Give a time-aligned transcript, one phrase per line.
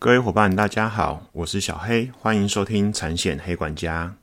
[0.00, 4.14] 各位伙伴，大家好，我是小黑，欢迎收听产险黑管家。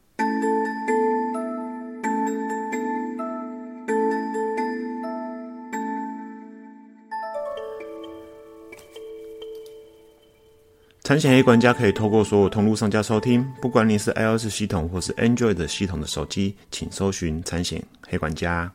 [11.04, 18.71] 产险黑管家可以透过所有通路上架收听，不管你是 iOS 系统或是 Android 系统的手机，请搜寻产险黑管家。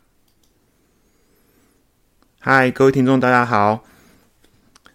[2.41, 3.85] 嗨，各位听众，大家好。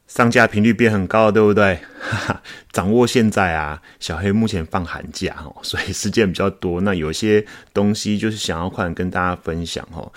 [0.07, 1.79] 上架频率变很高，对不对？
[2.71, 6.81] 掌握现在啊，小黑目前放寒假哦， 所以时间比较多。
[6.81, 10.11] 那有些东西就是想要快跟大家分享哦。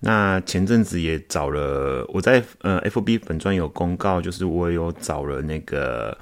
[0.00, 6.16] 那前阵子也找了，我在呃 FB 粉专有公告，就是我有找了那个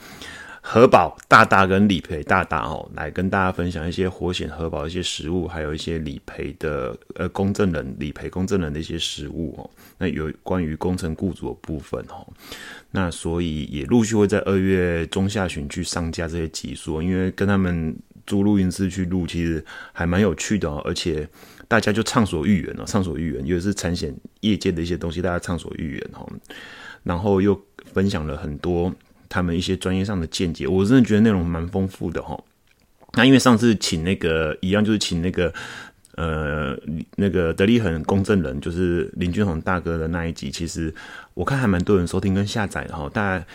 [0.68, 9.70] 核保大大跟理赔大大哦，来跟大家分享一些活险核保一些实物，还有一些理赔的呃公证人理赔公证人的一些实物哦。
[9.96, 12.26] 那有关于工程雇主的部分哦，
[12.90, 21.28] 那所以也陆续会在二月中下旬去上架这些集数，因为跟他们租录音室去录，其实还蛮有趣的哦，而且。
[21.68, 26.24] 大家就畅所欲言了，畅所欲言，尤其是产险业界的一些东西，大家畅所欲言哦。
[27.02, 27.60] 然后又
[27.92, 28.94] 分享了很多
[29.28, 32.38] 他们一些专业上的见解，我真的觉得内容蛮丰富的哈。
[33.14, 35.52] 那因为上次请那个一样，就是请那个
[36.16, 36.78] 呃
[37.16, 40.94] 那个德利恒公证人，就是林俊宏大哥的那一集，其实
[41.34, 43.08] 我看还蛮多人收听跟下载的哈。
[43.08, 43.46] 大概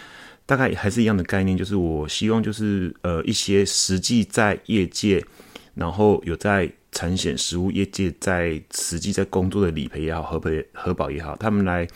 [0.45, 5.23] 大概还是一样的概念，就是我希望就是呃一些实际在业界，
[5.75, 6.71] 然后有在。
[6.91, 11.87] 产险实务业界在实际在工作的理赔也好，核赔核保也好，他们来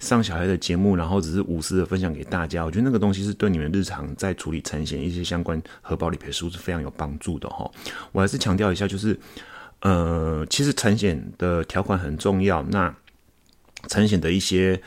[0.00, 2.64] 上小孩的节目，然后只是无私的分享给大家。
[2.64, 7.70] 我觉得那个东西是对你们日常在处理产险一些相关核保理赔事务是非常有帮助的哈。
[8.10, 9.16] 我还是强调一下，就是
[9.82, 12.92] 呃，其实产险的条款很重要，那
[13.86, 14.80] 产险的一些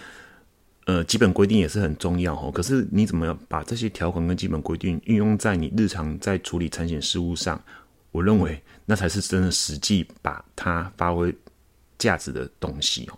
[0.88, 2.52] 呃基本规定也是很重要哦。
[2.54, 7.64] 可是你怎么把这些条款跟基本规定运用在你日常在处理产险事务上？
[8.12, 11.34] 我认为那才是真的实际把它发挥
[11.98, 13.18] 价值的东西哦。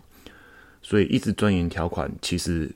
[0.82, 2.72] 所以一直钻研条款，其实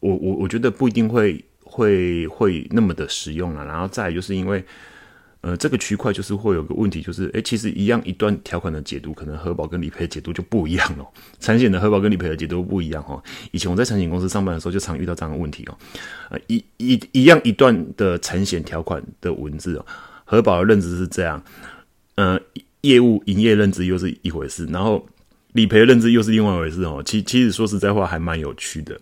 [0.00, 3.64] 我我我觉得不一定会会会那么的实用了。
[3.64, 4.64] 然后再就是因为，
[5.40, 11.06] 呃，这个区块就是会有个问题，就是诶，其实一样一段条款的解读，可能核保跟理赔解读就不一样了。
[11.38, 13.22] 产险的核保跟理赔的解读不一样哈。
[13.52, 15.78] 以前我在产险公司上班的时候，就常遇到这样的问题哦。
[16.30, 19.86] 呃，一一一样一段的产险条款的文字哦。
[20.24, 21.40] 核保的认知是这样，
[22.16, 22.40] 呃，
[22.82, 25.04] 业务营业认知又是一回事，然后
[25.52, 27.02] 理赔认知又是另外一回事哦。
[27.04, 28.94] 其其实说实在话，还蛮有趣的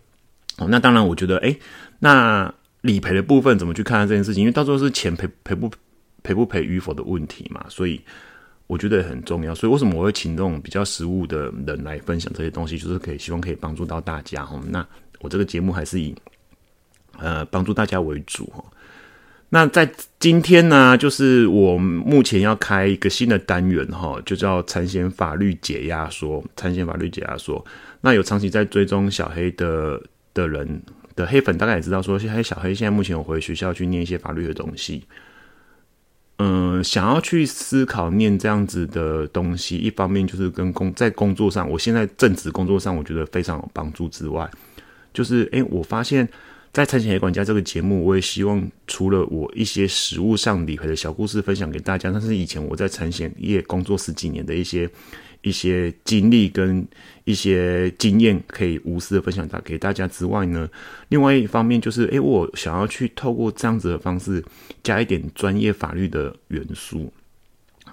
[0.56, 0.66] 哦。
[0.68, 1.54] 那当然，我觉得，哎，
[1.98, 4.42] 那理赔的部分怎么去看这件事情？
[4.42, 5.70] 因为到时候是钱赔赔不
[6.22, 8.00] 赔不赔与否的问题嘛，所以
[8.66, 9.54] 我觉得很重要。
[9.54, 14.62] 所以为什么我会请这种比较实务的人来分享这些东西，就是可以希望可以帮助到大家哦。
[14.68, 14.86] 那
[15.20, 16.14] 我这个节目还是以
[17.18, 18.64] 呃帮助大家为主哦。
[19.54, 19.86] 那在
[20.18, 26.42] 今天呢，就是我目前要开一个新的单元哈，就叫产险法律解压说。
[26.56, 27.62] 产险法律解压说，
[28.00, 30.00] 那有长期在追踪小黑的
[30.32, 30.82] 的人
[31.14, 35.04] 的黑粉，大概也知道说，现在小黑现在目前有回学校去念一些法律的东西。
[36.38, 44.50] 嗯，想要去思考念这样子的东西，一方面就是跟工在工作上，我现在正职工作上，我觉得非常有帮助之外，
[45.12, 46.26] 就是诶，我发现。
[46.72, 54.88] 在产险管家这个节目，我也希望除了我一些实物上理赔的小故事分享给大家，但是以前我在产险业工作十几年的一些
[55.42, 56.82] 一些经历跟
[57.24, 60.66] 一些经验，可以无私的分享给给大家之外呢，
[61.10, 64.42] 另外一方面就是，诶，我想要去透过这样子的方式，
[64.82, 67.12] 加一点专业法律的元素。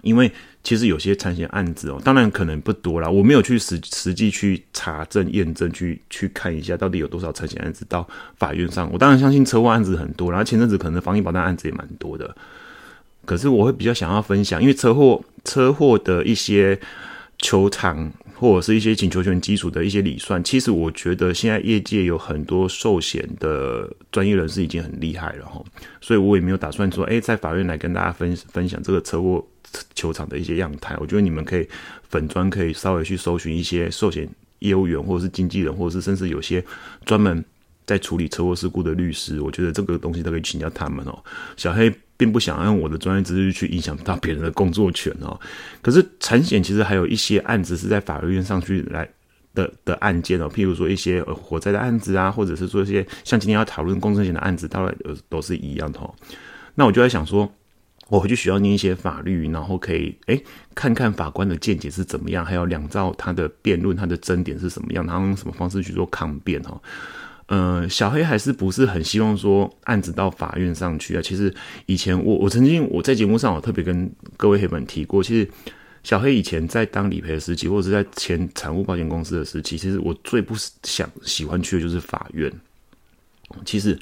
[0.01, 0.31] 因为
[0.63, 8.07] 其实有些产险案子哦，当然可能不多啦，我没有去实实际去查证验证，去去看一下到底有多少产险案子到
[8.38, 8.89] 法院上。
[8.91, 12.35] 我当然相信车祸案子很多，然后前阵子可能防疫保单案子也蛮多的。
[13.25, 16.79] 可是我会比较想要分享，因为车祸车祸的一些
[17.39, 25.63] 球场或者是一些请求权基础的一些理算，其实我觉得现在业界有很多寿险的专业人士已经很厉害了哈，
[26.00, 29.45] 所以我也没有打算说，哎，在法院来跟大家分分享这个车祸。
[29.94, 31.68] 球场的一些样态，我觉得你们可以
[32.09, 34.27] 粉砖可以稍微去搜寻一些寿险
[34.59, 36.63] 业务员，或者是经纪人，或者是甚至有些
[37.06, 37.45] 专门
[37.86, 41.24] 在处理车祸事故的律师，我觉得这个东西都可以请教他们哦。
[41.56, 45.39] 小黑并不想用我的专业知识去影响到别人的工作权哦。
[45.81, 49.10] 可是产险其实还有一些案子是在法律院上去来
[49.56, 54.94] 的的案件哦，譬如说一些火灾的案子啊，或者是说一些像今天要讨论工程险的案子，当然
[55.30, 56.13] 都是一样的哦。
[56.75, 57.50] 那我就在想说。
[58.10, 60.44] 我回去学校念一些法律，然后可以诶
[60.74, 66.81] 看看法官的见解是怎么样，还有两造他的辩论，他的争点是什么样，他用什么方式去做抗辩哈。
[67.50, 71.22] 呃，小黑还是不是很希望说案子到法院上去啊？
[71.24, 71.51] 其实
[71.88, 74.07] 以前我我曾经我在节目上我特别跟
[74.38, 75.50] 各位黑粉提过，其实
[76.04, 80.54] 小黑以前在当理赔的时期，或者是在前产物保险公司的时期，其实我最不
[80.84, 82.54] 想喜欢去的就是法院。
[83.66, 83.98] 其实，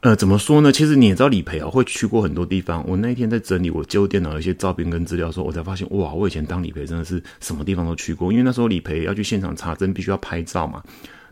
[0.00, 0.72] 呃，怎么说呢？
[0.72, 2.82] 其实你也知道理赔啊，会去过很多地方。
[2.88, 8.32] 我那一天在整理我旧电脑一些照片跟资料的时候，我才发现，哇，我以前当理赔真的是什么地方都去过。
[8.32, 10.82] 因为那时候理赔要去现场查证，必须要拍照嘛。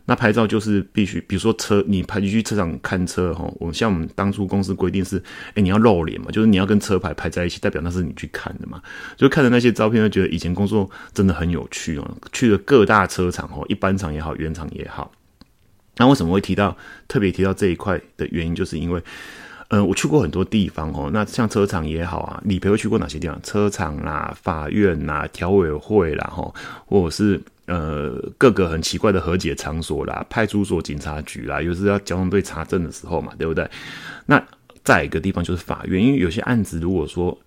[0.05, 3.49] 那拍照就是必须，比如说车，你派去车场看车哈。
[3.57, 5.17] 我像我们当初公司规定是，
[5.55, 8.81] 哎，你要露脸嘛，就是你要跟车牌拍在一起，代表那是你去看的嘛。
[9.15, 12.17] 就看着那些照片，就觉得以前工作真的很有趣哦。
[12.33, 15.09] 去了各大车厂哦，一般厂也好，原厂也好。
[15.95, 16.75] 那为什么会提到
[17.07, 19.01] 特别提到这一块的原因，就是因为，
[19.69, 21.09] 呃，我去过很多地方哦。
[21.13, 23.41] 那像车厂也好啊，理赔会去过哪些地方？
[23.41, 26.53] 车厂啦、法院啦、调委会啦，哈，
[26.85, 27.41] 或者是。
[27.65, 33.69] 呃，各个很奇怪的和解场所啦，派出所、警察局啦，又是要交通队查证的时候嘛，对不对？
[34.25, 34.43] 那
[34.83, 37.37] 再一个地方就是法院，因为有些案子，如果说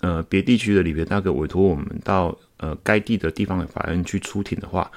[0.00, 4.90] 呃别地区的理赔大哥委托我们到呃该地的地方的法院去出庭的话，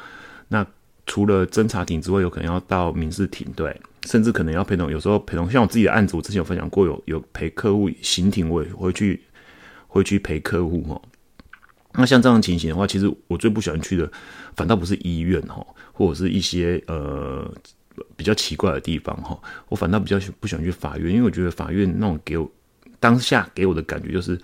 [0.50, 0.66] 那
[1.06, 4.92] 除了侦查庭之外，有可能要到民事庭，对，甚至可能要陪同。
[4.92, 9.22] 有时候陪同，像我自己的案子，我之前有分享过，有有陪客户刑庭，我也会去
[9.88, 11.02] 会去陪客户哈。
[11.98, 14.12] 那像这样情形的话，其实我最不喜欢去的，
[14.56, 17.50] 反倒不是医院哈，或者是一些呃
[18.16, 19.38] 比较奇怪的地方哈。
[19.70, 22.50] 我反倒比较不喜欢去法院，因为我觉得法院那种给我
[23.00, 24.40] 当下给我的感觉就是，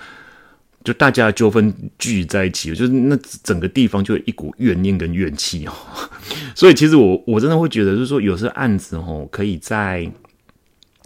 [0.83, 5.73] 就大家的纠纷聚在一起，就是那整个地方就一股怨念跟怨气哦。
[6.55, 10.11] 所以其实我我真的会觉得，就是说有些案子哦，可以在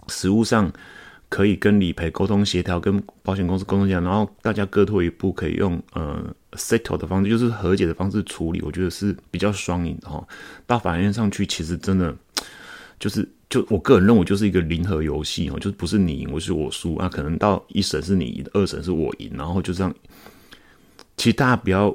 [0.08, 0.72] 实物上。
[1.28, 10.24] 可以跟理赔沟通协调，跟保险公司沟通协调，然后大家各退一步，可以用呃 settle 的方式，就是和解的方式处理，我觉得是比较双赢的哈。
[10.66, 12.14] 到法院上去，其实真的
[12.98, 17.08] 就是就我个人认为就是一个零和游戏哦，就是不是你赢，我是我输啊。
[17.08, 19.94] 可能到一审是你赢，二审是我赢，然后就这样。
[21.16, 21.94] 其实大家不要，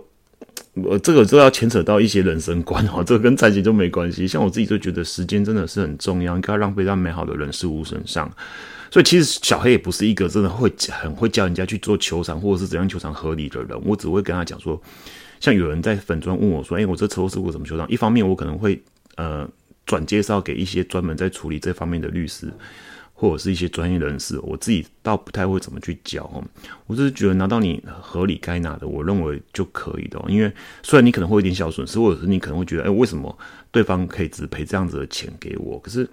[0.74, 4.28] 我这个都要牵扯到一些人生观哦， 这个跟财经就没关系。
[4.28, 8.30] 像我自己就觉得时间真的是很重要，应该浪费在美好的人事物身上。
[8.92, 13.82] 所以其实小黑也不是一个真的会很会教人家去做球场或者是怎样球场合理的人。
[13.86, 14.80] 我只会跟他讲说，
[15.40, 18.84] 像有人在粉砖问我说：“哎，我这车祸事故怎么球场？”一方面我可能会
[19.16, 19.50] 呃
[19.86, 22.52] 转介绍给一些专门在处理这方面的律师
[23.14, 24.38] 或者是一些专业人士。
[24.42, 26.30] 我自己倒不太会怎么去教。
[26.86, 30.22] 我只是觉得拿到你合理该拿的，我认为就可以的。
[30.28, 30.52] 因为
[30.84, 33.38] 虽然你可能会有点小损失，或者是你可能会觉得：“哎，为什么
[33.72, 36.06] 对方可以只赔这样子的钱给我？”可是。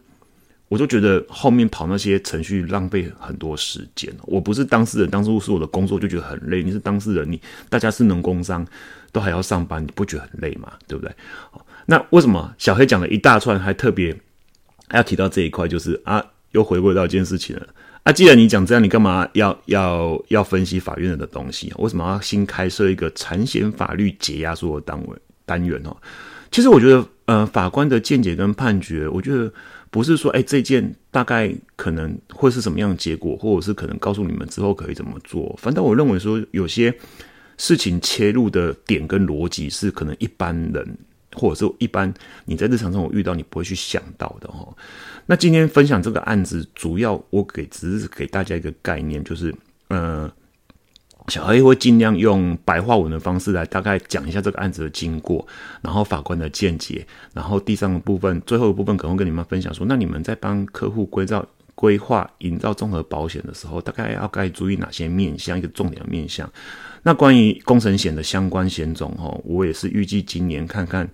[0.68, 4.12] 我就觉得后面跑那些程序浪费很多时间。
[4.24, 6.62] 我不是当事人，当初是我的工作，就觉得很累。
[6.62, 8.66] 你是当事人，你大家是能工商，
[9.10, 10.70] 都还要上班，你不觉得很累吗？
[10.86, 11.10] 对不对？
[11.86, 14.14] 那为什么小黑讲了一大串，还特别
[14.92, 16.22] 要提到这一块，就是啊，
[16.52, 17.66] 又回归到一件事情了
[18.02, 18.12] 啊。
[18.12, 21.72] 既然你讲这样，你干嘛要要要分析法院的东西？
[21.78, 25.16] 为什么要新开设一个产险法律解压缩的单位
[25.46, 25.80] 单元？
[25.86, 25.96] 哦，
[26.50, 29.50] 其实我觉得，呃，法官的见解跟判决，我觉得。
[29.90, 35.54] 不是说，哎，这件大概可能会是什么样的结果，或者是可能告诉你们之后可以怎么做。
[35.60, 36.94] 反正我认为说，有些
[37.56, 40.98] 事情切入的点跟逻辑是可能一般人
[41.34, 42.12] 或者是一般
[42.44, 44.66] 你在日常生活遇到你不会去想到的哈。
[45.26, 49.54] 那今天分享这个案子，主要我给只是给大家一个概念，就是
[49.88, 50.30] 呃。
[51.28, 55.46] 小黑会尽量用白话文的方式来大概讲一下这个案子的经过，
[55.82, 61.44] 然后法官的见解，然后第三个部分、最后一部分可能会跟你们分享说，那你们在帮客户规造、
[61.74, 65.58] 规划、营造综合保险的时候，大概要该注意哪些面向？
[65.58, 66.50] 一个重点的面向。
[67.02, 71.06] 那关于工程险的相关险种，哈，我也是预计今年看看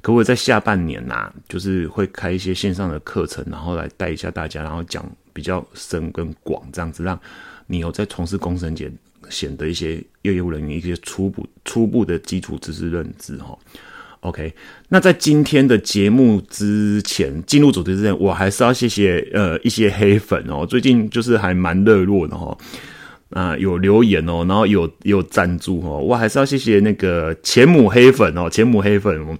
[0.00, 7.18] 可不可以在下半年呐，就是会开一些线上的课程，然后来带一下大家，然后讲比较深跟广这样子，让
[7.66, 8.92] 你有在从事工程险。
[9.30, 13.58] 显得一些业务人员一些初步初步的基础知识认知哈
[14.20, 14.52] ，OK，
[14.88, 22.56] 那在今天的节目之前进入主题之前，我还是要谢谢呃一些黑粉哦，最近就是还蛮热络的哈，
[23.30, 29.38] 啊有留言哦，然后有有赞助哦，我还是要谢谢那个前母黑粉哦，前母黑粉，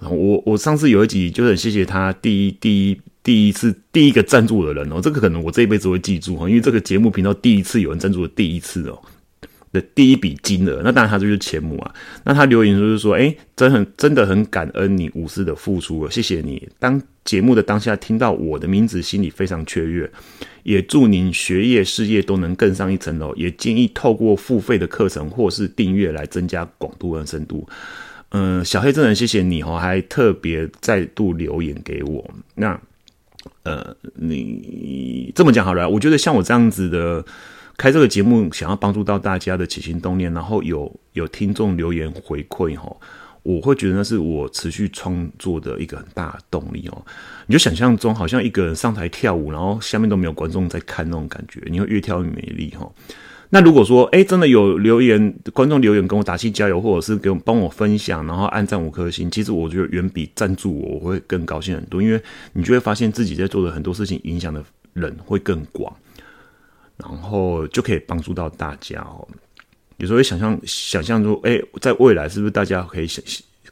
[0.00, 9.00] 我我上次有一集就很谢谢他第一第一第一次第一个赞助的人哦，这个可能我这一辈子会记住哈，因为这个节目频道第一次有人赞助的第一次哦。
[9.76, 11.94] 的第一笔金额，那当然他就是钱母啊。
[12.24, 16.66] 那他留言就是说，哎，真很真的很感恩你无私的付出，谢谢你。
[16.78, 20.10] 当节目的当下听到我的名字，心里非常雀跃，
[20.62, 23.34] 也祝您学业事业都能更上一层楼。
[23.34, 27.68] 也建议透过付费的课程或是订阅来增加广度和深度。
[28.30, 32.28] 嗯，小黑真的谢谢你哦，还特别再度留言给我。
[32.54, 32.80] 那
[33.62, 37.24] 呃，你这么讲好了，我觉得像我这样子的
[37.76, 42.94] 开这个节目，想要帮助到大家的起心动念，然后有有听众留言回馈哈，
[43.42, 47.02] 我会觉得那是我持续创作的一个很大的动力哦。
[47.46, 52.90] 你就想象中好像一个人上台跳舞，然后下面都没有观众在看那种感觉，你会越跳越美丽哈。
[53.50, 62.20] 那如果说，哎，真的有留言，观众留言跟我打气加油，或者是给我帮我分享，然后按赞五颗星，其实我觉得远比赞助我，我会更高兴很多，因为
[62.54, 64.64] 你就会发现自己在做的很多事情，影响的
[64.94, 65.94] 人会更广，
[66.96, 69.26] 然后就可以帮助到大家哦。
[69.98, 73.24] 有时候会想象，想象说，哎，在未来是不是大家可以想，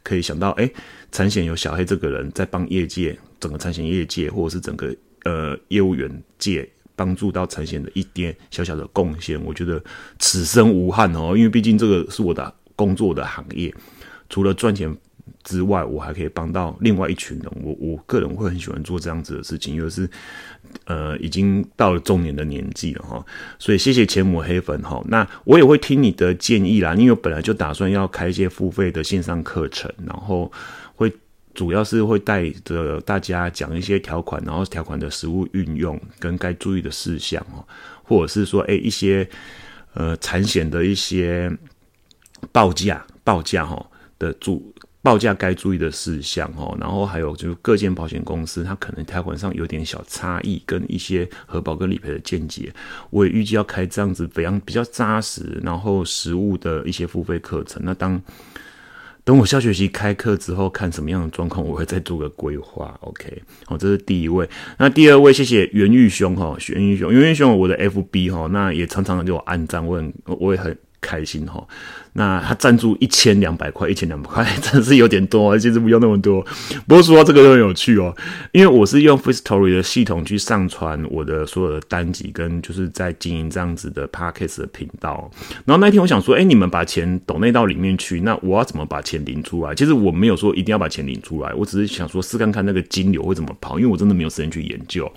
[0.03, 0.69] 可以想到，哎，
[1.11, 6.69] 产险有小黑这个人在帮业界，整个产险业界，或者是整个呃业务员界。
[6.97, 9.83] 帮助到产险的一点小小的贡献，我觉得
[10.17, 13.75] 此生无憾哦，因为毕竟这个是我的工作的行业，
[14.29, 14.95] 除了赚钱
[15.43, 17.51] 之外，我还可以帮到另外一群人。
[17.61, 20.09] 我我个人会很喜欢做这样子的事情，因为是
[20.83, 23.25] 呃已经到了中年的年纪了哈，
[23.57, 25.01] 所以谢谢前母黑粉哈。
[25.07, 30.51] 那我也会听你的建议啦，因为本来就打算要开一些付费的线上课程，然后
[30.95, 31.11] 会。
[31.53, 37.63] 主要是会带着大家讲一些条款，然后条款的实物运用跟该注意的事项哦，
[38.03, 39.25] 或者是说，哎，一些
[39.93, 41.49] 呃产险的一些
[42.51, 43.89] 报价、报价哈
[44.19, 44.69] 的注
[45.05, 52.73] 报价该注意的事项哦，然后还有就是各间保险公司它可能条款上有点小差异，跟一些核保跟理赔的见解，
[53.11, 57.79] 我也预计要开这样子非常比较扎实，然后实物的一些付费课程。
[57.85, 58.19] 那当
[59.23, 62.95] 等我下学期开课之后，看什么样的状况，我会再做个规划。
[63.01, 64.49] OK，好，这是第一位。
[64.77, 70.77] 那第二位，谢谢袁玉兄哈，袁玉兄，袁玉兄，我的 FB 哈，那也常常给我按赞，我很，我也很。
[71.05, 71.63] 开心哈，
[72.13, 76.41] 那他赞助一千两百块，一千两百块 真的是有点多，其实不用那么多。
[76.87, 78.15] 不过说到这个都很有趣哦，
[78.51, 85.29] 因为我是用 Free Story 的系统去上传我的所有的单集，跟就是在经营这样子的 Podcast 的频道。
[85.65, 89.75] 然后那天我想说，哎，你们把钱抖内到里面去，那我要怎么把钱领出来？
[89.75, 95.11] 其实我没有说一定要把钱领出来，我只是想说试看看那个金流会怎么跑，因为我真的没有时间去研究。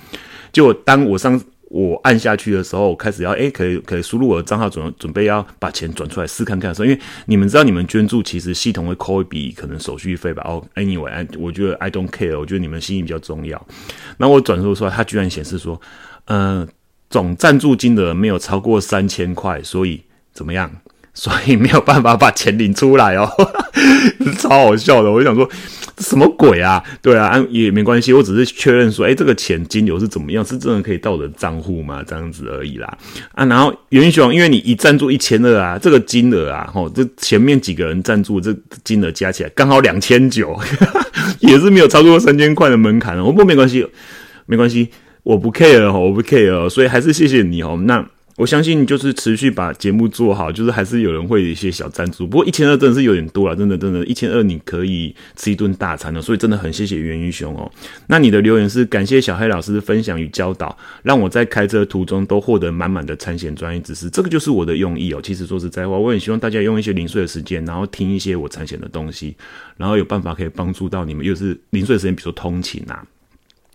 [0.52, 1.40] 就当我上。
[1.70, 10.42] 我按下去的时候，开始要哎，可以可以输入我的账号，准准备要把钱转出来试看看的时候，因为你们知道，你们捐助其实系统会扣一笔可能手续费吧。
[10.46, 13.66] 哦，anyway，我觉得 I don't care，我觉得你们心意比较重要。
[14.16, 15.78] 那我转出出来，它居然显示说，
[16.25, 16.66] 呃，
[17.10, 20.70] 总赞助金额没有超过三千块，所以怎么样？
[21.18, 23.28] 所以没有办法把钱领出来哦，
[24.38, 25.10] 超好笑的。
[25.10, 25.50] 我就想说，
[25.98, 26.80] 什么鬼啊？
[27.02, 30.44] 对啊，也没关系，我只是确认说，哎，这个钱金流是怎么样？
[30.46, 32.04] 是真的可以到我的账户吗？
[32.06, 32.96] 这样子而已啦。
[33.32, 40.56] 啊，然后袁雄，因为你一赞助一千二啊，这个金额啊，吼，这前面几个人赞助这金额加起来刚好两千九，
[41.40, 43.18] 也是没有超过三千块的门槛。
[43.18, 43.84] 我不过没关系，
[44.46, 44.88] 没关系，
[45.25, 47.76] 我不 care 哦，我不 care，所以还是谢谢你哦。
[47.82, 48.06] 那。
[48.38, 52.25] 我相信就是持续把节目做好，就是还是有人会有一些小赞助。
[52.25, 56.23] 不过一千二真的是有点多了，真的真的，一千二你可以吃一顿大餐了。
[56.23, 57.68] 所以真的很谢谢袁英雄哦。
[58.07, 64.09] 那你的留言是感谢小黑老师的分享与教导，让我在开车途中都获得满满的参险专业知识。
[64.09, 65.21] 这个就是我的用意哦。
[65.21, 69.35] 其实说实在话，我很希望大家用一些零碎的时间，然后听一些我参险的东西，
[69.76, 71.26] 然后有办法可以帮助到你们。
[71.26, 73.04] 又是零碎的时间，比如说通勤啊。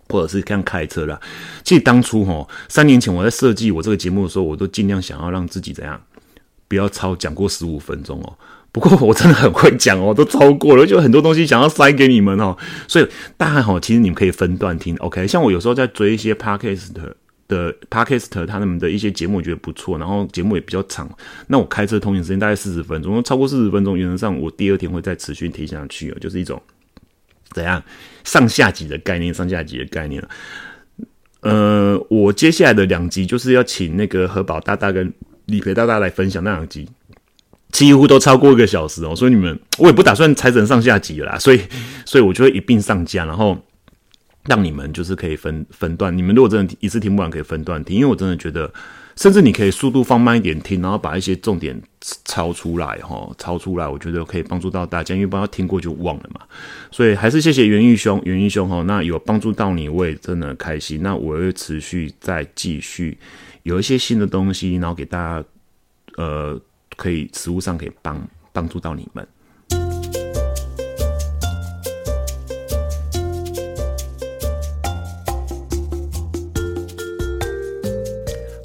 [0.08, 1.20] 或者是看开车啦。
[1.62, 6.00] 其实当初哈，三年前我在设计我这个节目的时候，我都尽量想要让自己怎样，
[6.68, 8.38] 不要超讲过十五分钟哦。
[8.72, 12.56] 不过我 真的很会讲哦，都超过了，就很多东西想要塞给你们哦。
[12.88, 15.26] 所以大家好，其实你们可以分段听，OK？
[15.28, 16.92] 像我有时候在追一些 Podcast
[17.46, 21.08] 的 Podcast，他们的一些节目我觉得不错，然后节目也比较长。
[21.46, 26.60] 那我开车通勤时间大概四十分钟，超过四十分钟，原则上我第二天会再持续听下去哦，就是一种。
[27.54, 27.82] 怎样
[28.24, 29.32] 上下级的概念？
[29.32, 30.22] 上下级的概念
[31.40, 35.10] 呃，我接下来的两集就是要请那个何宝大大跟
[35.46, 36.86] 李培大大来分享那两集，
[37.70, 39.16] 几乎都超过一个小时哦。
[39.16, 41.60] 所以你们我也不打算拆成上下集了啦，所以
[42.04, 43.58] 所以我就会一并上架，然后
[44.46, 46.14] 让你们就是可以分分段。
[46.14, 48.70] 你们如果真的一次听不完，可以分段听，因为我真的觉得。
[49.16, 51.80] 甚至你可以速度放慢一点听，然后把一些重点
[52.24, 56.40] 抄出来，哈，抄出来，我觉得可以帮助到大家，因为不要听过就忘了嘛。
[56.90, 61.00] 所以还是谢谢袁玉兄，袁玉兄哈，那有帮助到你，我也真的开心。
[61.02, 63.16] 那我会持续再继续
[63.62, 65.44] 有一些新的东西，然后给大家，
[66.16, 66.60] 呃，
[66.96, 68.20] 可以实物上可以帮
[68.52, 69.26] 帮助到你们。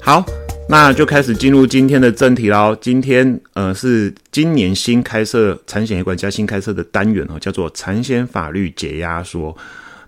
[0.02, 0.39] 好。
[0.70, 2.76] 那就开始进入今天的正题喽。
[2.80, 9.56] 今天呃是今年新开设产险管家新开设的单元哦，叫做产险法律解压说。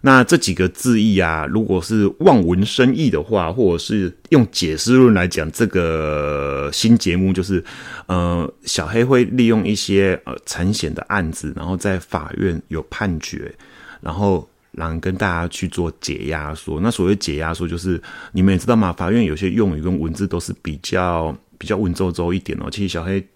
[0.02, 7.62] 那这几个字义啊，如果是望文生义的话，或者是用解释论来讲，这个新节目就是，
[8.07, 13.52] 呃，小黑会利用一些呃产险的案子，然后在法院有判决，
[14.00, 16.81] 然后然后跟大家去做解压缩。
[16.81, 18.02] 那所谓解压缩，就是
[18.33, 22.69] 你们也知道嘛，法院有些用语跟文字都是比较比较文绉绉一点哦。
[22.71, 23.26] 其实小黑。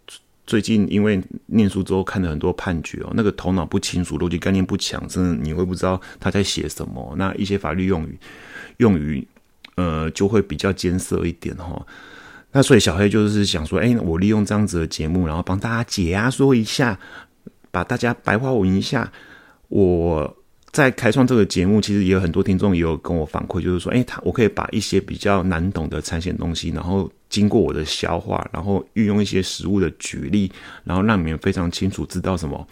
[0.49, 7.13] 最近因为念书之后看了很多判决哦，那个头脑不清楚，逻辑概念不强，真的你会不知道他在写什么。
[7.19, 8.17] 那一些法律用语
[8.77, 9.27] 用语，
[9.75, 11.85] 呃，就会比较艰涩一点哈。
[12.53, 16.97] 那所以小黑就是想说，哎，我利用这样子的节目，然后帮大家解压说一下，
[17.73, 19.11] 把大家白话文一下。
[19.67, 20.37] 我
[20.77, 27.11] 在开创这个节目，其实也有很多听众也有跟我反馈，就是说，哎，他我可以把一些比较难懂的产险东西，然后。
[27.29, 30.51] 经过我的消化，然后运用一些食物的举例，
[30.85, 32.67] 然后让你们非常清楚知道什么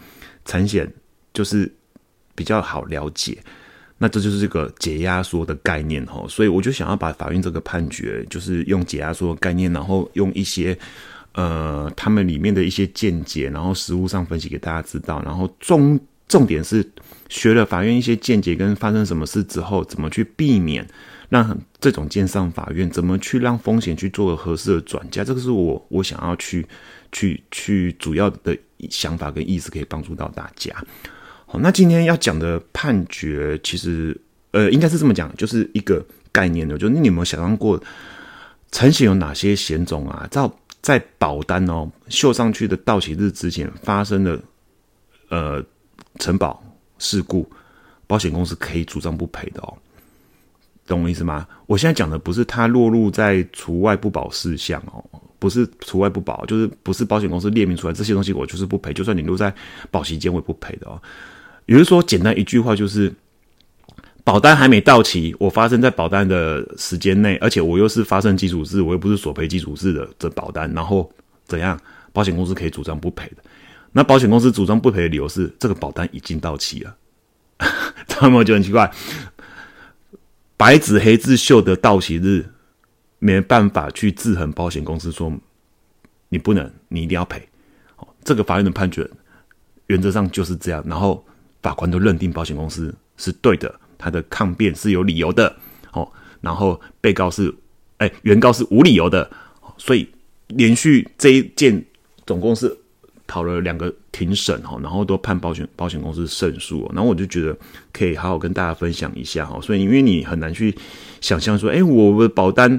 [0.45, 0.91] 产险
[1.33, 1.71] 就是
[2.33, 3.37] 比较好了解。
[3.97, 6.25] 那这就是这个解压缩的概念哈。
[6.29, 10.75] 所以我就想要把法院这个判决，就是用解压缩的概念，然后用一些
[11.33, 15.21] 呃他们里面的一些见解，然后实物上分析给大家知道。
[15.25, 16.81] 然后重重点是
[17.29, 20.87] 学了法院一些见解跟发生什么事之后，怎么去避免。
[21.27, 25.23] 让这种建上法院怎么去让风险去做个合适的转嫁？
[25.23, 26.63] 这个是我我想要去
[27.11, 28.55] 去去主要的
[28.91, 30.71] 想法跟意思，可以帮助到大家。
[31.47, 34.15] 好，那今天要讲的判决，其实
[34.51, 37.81] 呃，应该是这么讲，就是一个概念的，就你有没有想象过，
[38.71, 40.27] 产险有哪些险种啊？
[40.29, 40.47] 在
[40.79, 44.39] 在保单哦绣上去的到期日之前发生的
[45.29, 45.61] 呃
[46.19, 46.63] 承保
[46.99, 47.49] 事故，
[48.07, 49.73] 保险公司可以主张不赔的哦。
[50.87, 51.47] 懂我意思吗？
[51.65, 55.03] 我现在讲的不是它落入在除外不保事项哦，
[55.39, 59.51] 不是除外不保，就是不是保险公司列明出来这些东西，我就是不赔，就算你落在
[59.89, 61.01] 保期间，我也不赔的哦。
[61.65, 63.11] 也就是说，简单一句话就是，
[64.23, 71.11] 保单还没到期，我发生在保单的时间内，而且我又是发生基础制，我又不是索赔基础制的这保单，然后
[71.47, 71.79] 怎样，
[72.13, 73.37] 保险公司可以主张不赔的。
[73.97, 76.97] 那保险公司主张不赔的理由是，这个保单已经到期了，
[78.09, 78.91] 他们就很奇怪。
[80.57, 82.45] 白纸黑字秀的到期日，
[83.19, 85.31] 没办法去制衡保险公司说
[86.27, 87.47] 你不能，你一定要赔。
[87.95, 89.09] 哦，这个法院的判决
[89.87, 90.83] 原则上就是这样。
[90.85, 91.25] 然后
[91.61, 95.55] 法官都认定保险公司是对的，他的抗辩是有理由的。
[95.93, 97.55] 哦，然后被告是，
[97.99, 99.31] 哎，原告是无理由的。
[99.77, 100.09] 所以
[100.47, 101.85] 连续这一件
[102.25, 102.77] 总共是。
[103.27, 107.57] 跑了两个庭审哈，然后都判保险保险公司胜诉，然后我就觉得
[107.91, 109.59] 可以好好跟大家分享一下哈。
[109.61, 110.75] 所以因为你很难去
[111.21, 112.69] 想象说，哎，我的保单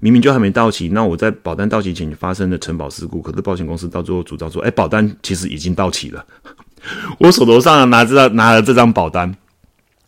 [0.00, 6.24] 明明就还没到期，那我在保单到期前发生的承保事故，可是保险公司到最后主张说，哎，保单其实已经到期了，
[7.18, 9.32] 我手头上拿着拿了这张保单，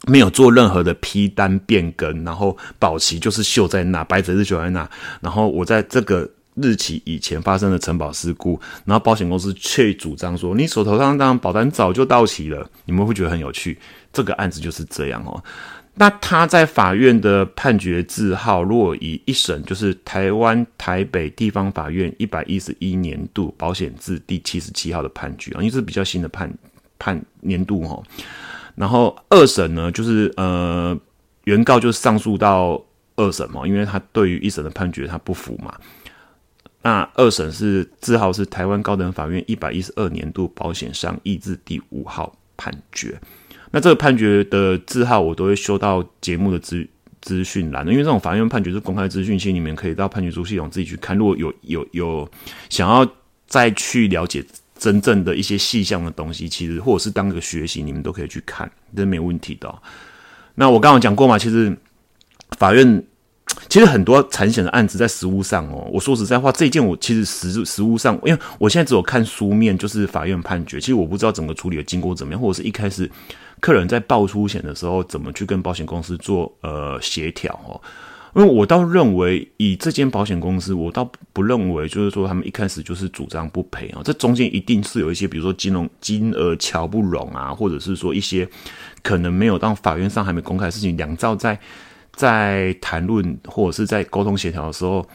[0.07, 6.29] 没有做任何的批单变更，然后保期就是绣在那，白纸是绣在那，然后我在这个。
[6.62, 13.79] 日期以前发生的承保事故，然后保险公司却主张说你手头上那张保单早就到期了，你们会觉得很有趣。
[14.12, 15.42] 这个案子就是这样哦。
[16.01, 26.53] 那他在法院的判决字号，若以一审就是台湾台北地方法院一百一十一年度保险字第七十七号的判决啊，因为是比较新的判
[27.01, 28.01] 判年度哈。
[28.77, 30.97] 然后二审呢，就是呃
[31.44, 32.81] 原告就上诉到
[33.16, 35.75] 二审嘛，因为他对于一审的判决他不服嘛。
[36.88, 43.20] 那二审是字号是台湾高等法院一百一十二年度保险商议字第五号判决。
[43.72, 46.88] 那这个判决的字号我都会修到节目的资
[47.20, 51.14] 资讯栏的，因为这种法院判决是公开资讯，其实你们可以到判决书系统自己去看。
[51.14, 52.27] 如果有有有
[52.70, 53.07] 想要
[53.46, 54.42] 再去了解
[54.79, 59.83] 真正的一些细项的东西，其实或者是当个学习，你们都可以去看，这没问题的。
[60.55, 61.77] 那我刚刚讲过嘛，其实
[62.57, 63.05] 法院。
[63.69, 73.11] 其实很多产险的案子在实务上哦，我说实在话，这件我其实实实务上，因为我现在只有看书面，就是法院判决，其实我不知道整个处理的经过怎么样，或者是一开始
[73.61, 77.79] 客人在报出险的时候怎么去跟保险公司做呃协调哦。
[78.35, 88.49] 因为我倒认为，以这间保险公司，我倒不认为就是说他们一开始就是主张不赔啊，这中间一定是有一些，比如说金融金额瞧不拢啊，或者是说一些
[89.03, 91.59] 可能没有到法院上还没公开的事情，两造在。
[92.19, 95.09] 在谈论或者是在沟通协调的时候，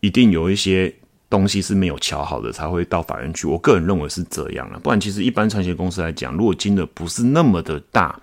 [0.00, 0.94] 一定有一些
[1.30, 3.46] 东西是没有瞧好的，才会到法院去。
[3.46, 8.14] 我个人认为是这样了，不然其实一般产险公司来讲，如果金额不是那么的大，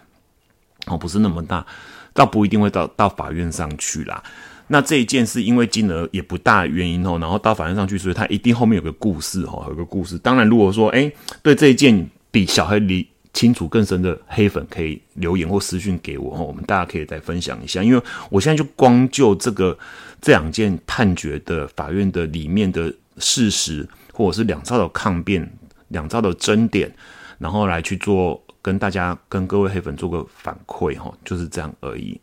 [0.86, 1.66] 哦，不是那么大，
[2.14, 4.22] 倒不一定会到到法院上去啦。
[4.68, 10.18] 那这一件是因为金额也不大原因哦，然后到法院上去，所以他一定后面有个故事哦，有个故事。
[10.20, 17.84] 当然，如果说哎，对这一件比小黑离清楚更深的黑粉，可以留言或私讯给我我们大家可以再分享一下。
[17.84, 19.78] 因为我现在就光就这个
[20.22, 25.52] 这两件判决的法院的里面的事实，或者是两造的抗辩、
[25.90, 26.94] 两造的争点，
[27.40, 32.20] 然后来去做跟大家、跟各位黑粉做个反馈哈，就是这样而已。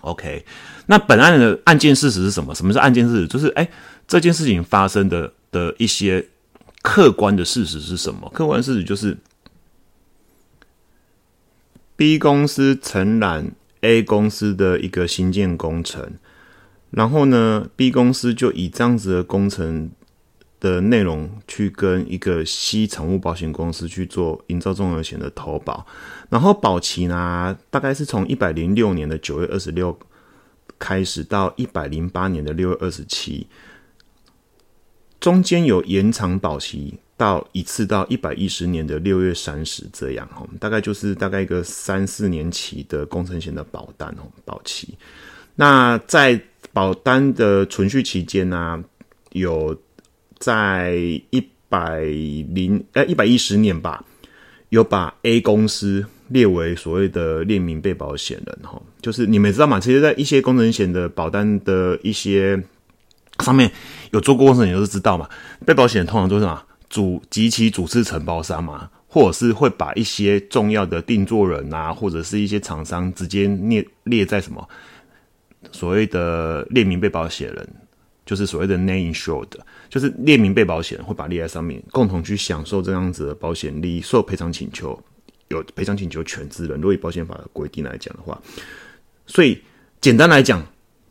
[0.00, 0.44] OK，
[0.86, 2.54] 那本案的案件事实是什么？
[2.54, 3.26] 什么是案件事实？
[3.26, 3.66] 就是哎，
[4.06, 6.22] 这件事情发生的的一些
[6.82, 8.30] 客观的事实是什么？
[8.34, 9.16] 客观事实就是
[11.96, 13.52] B 公司承揽
[13.82, 16.14] A 公司的一个新建工程，
[16.90, 19.92] 然后呢，B 公司就以这样子的工程
[20.58, 25.86] 的内容去跟一个 C 产物保险公司去做营造综合险的投保。
[26.30, 29.96] 然后保期呢，大概是从一百零六年的九月二十六
[30.78, 33.46] 开始到一百零八年的六月二十七，
[35.20, 44.96] 中间有延长保期到一次到一百一十年的六月三十这样哦，大概就是大概一个三四年期的工程险的保单哦保期。
[45.54, 46.40] 那在
[46.72, 48.82] 保单的存续期间呢，
[49.32, 49.76] 有
[50.38, 50.96] 在
[51.30, 54.04] 一百零呃一百一十年吧，
[54.68, 56.04] 有把 A 公司。
[56.28, 59.78] 列为所谓的列名被保险人，哈，就是你们知道吗？
[59.78, 62.60] 其实，在一些工程险的保单的一些
[63.40, 63.70] 上面
[64.10, 65.28] 有做过工程险，都知道嘛。
[65.66, 66.62] 被保险人通常都是什么
[66.94, 74.68] 主及其主次承包商嘛，或者是会把一些重要的定做人啊，或者是一些厂商直接列列在什么
[75.72, 77.68] 所谓的列明被保险人，
[78.24, 79.48] 就是所谓的 name insured，
[79.88, 84.96] 就是列明被保险人会把列在上面，共同去享受这样子的保险利益，受赔偿请求。
[85.48, 88.40] 有赔偿请求权之人，如果以保险法的规定来讲的话，
[89.26, 89.60] 所以
[90.00, 90.64] 简单来讲，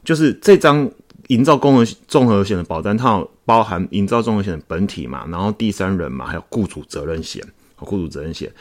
[0.05, 0.89] 就是这张
[1.27, 8.51] 营造综合综合险的保单套包含营造综合险的本体嘛，然后第三人嘛，还有雇主责任险和雇主责任险。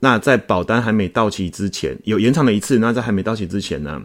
[0.00, 2.78] 那在保单还没到期之前，有延长了一次。
[2.78, 4.02] 那在还没到期之前呢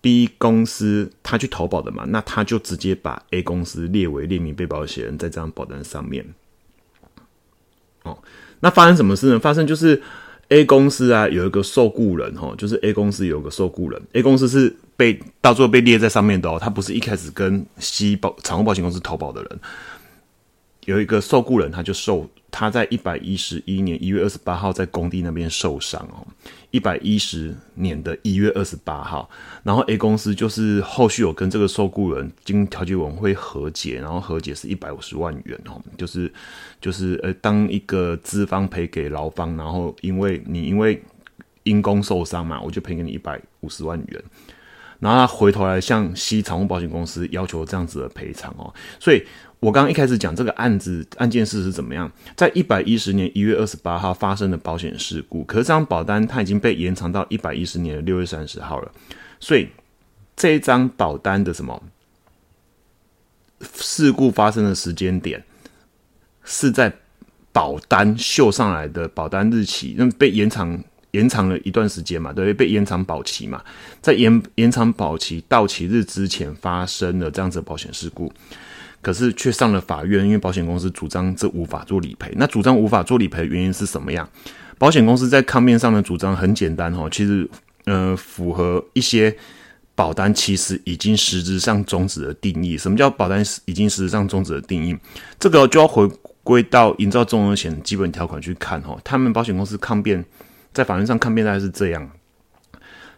[0.00, 6.24] ，B 公司他去投保的嘛，那他就直接把 A 公司列为列明被保险人，在这张保单上面。
[8.04, 8.16] 哦。
[8.60, 9.40] 那发生什么事呢？
[9.40, 10.00] 发生就是
[10.52, 19.60] A 公司啊有一个受雇人哈，就是 A 公司有个受雇人，A 公司是被到最后被列在上面的哦，他不是一开始跟 C 保产物保险公司投保的人，
[20.84, 22.28] 有一个受雇人他就受。
[22.54, 26.20] 他在一百一十一年一月二十八号在工地那边受伤哦，
[26.70, 29.26] 一百一十年的一月二十八号，
[29.62, 36.30] 然后 A 公司就是后续有跟这个受雇人经调解委员会和解，然后和解是一百五十万元哦，就是
[36.78, 41.02] 就是呃当一个资方赔给劳方，然后因为你因为
[41.62, 44.22] 因公受伤嘛，我就赔给你一百五十万元，
[44.98, 49.24] 然后他回头来向西产物保险公司要求这样子的赔偿哦，所以。
[49.62, 58.90] 我刚刚一开始讲这个案子案件事是怎么样，在一百一十年一月二十八号发生的保险事故，可是这张保单它已经被延长到一百一十年的六月三十号了，
[59.38, 59.68] 所以
[60.34, 61.80] 这一张保单的什么？
[63.76, 65.44] 事故发生的时间点
[66.42, 66.92] 是在
[67.52, 73.62] 保单秀上来的保单日期，那被延长延长了一段时间嘛，对，被延长保期嘛，
[74.00, 78.32] 在延延长保期到期日之前发生了这样子的保险事故。
[79.02, 82.32] 可是却上了法院，因为保险公司主张这无法做理赔。
[82.36, 84.26] 那主张无法做理赔的原因是什么样？
[84.78, 87.48] 保险公司在抗辩上的主张很简单哈，其实
[87.84, 89.36] 呃符合一些
[89.94, 92.78] 保单其实已经实质上终止的定义。
[92.78, 94.96] 什么叫保单已经实质上终止的定义？
[95.38, 96.08] 这个就要回
[96.42, 98.98] 归到营造综合险基本条款去看哈。
[99.04, 100.24] 他们保险公司抗辩
[100.72, 102.10] 在法院上抗辩大概是这样。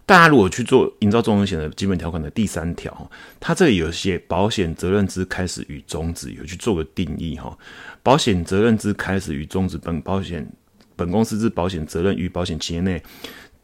[0.06, 7.56] 大家如果去做营造综合险的基本条款的第三条，它这里有些保险责任之开始与终止，有去做个定义哈。
[8.02, 10.46] 保险责任之开始与终止，本保险
[10.94, 13.02] 本公司之保险责任于保险期间内，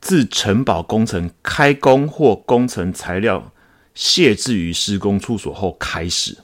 [0.00, 3.52] 自承保工程开工或工程材料
[3.94, 6.38] 卸置于施工处所后开始。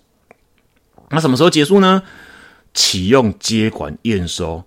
[1.09, 2.03] 那什么时候结束呢？
[2.75, 4.63] 启用接管验收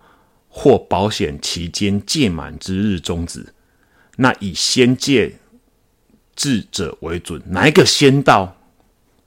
[0.47, 3.53] 或保险期间届满之日终止。
[4.21, 5.33] 那以先借
[6.35, 8.57] 智者为准，哪一个先到？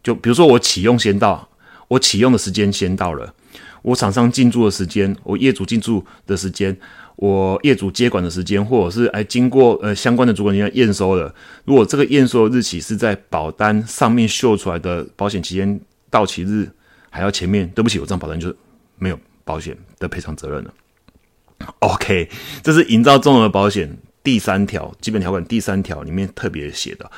[0.03, 1.49] 就比如说我启用先到，
[1.89, 3.35] 我启用的时间先到了，
[3.81, 6.77] 我厂商进驻的时间，我业主进驻的时间，
[7.17, 16.71] 我业主接管的时间，或者是哎经过呃相关的主管机关验收了，如果这个验收日期是在保单上面秀出来的保险期间到期日
[17.09, 18.57] 还要前面，对不起，我这张保单就是
[18.97, 20.75] 没有保险的赔偿责任了。
[21.79, 22.29] OK，
[22.63, 23.97] 这是营造综合保险。
[24.23, 27.11] 第三条基本条款第三条里面特别写的，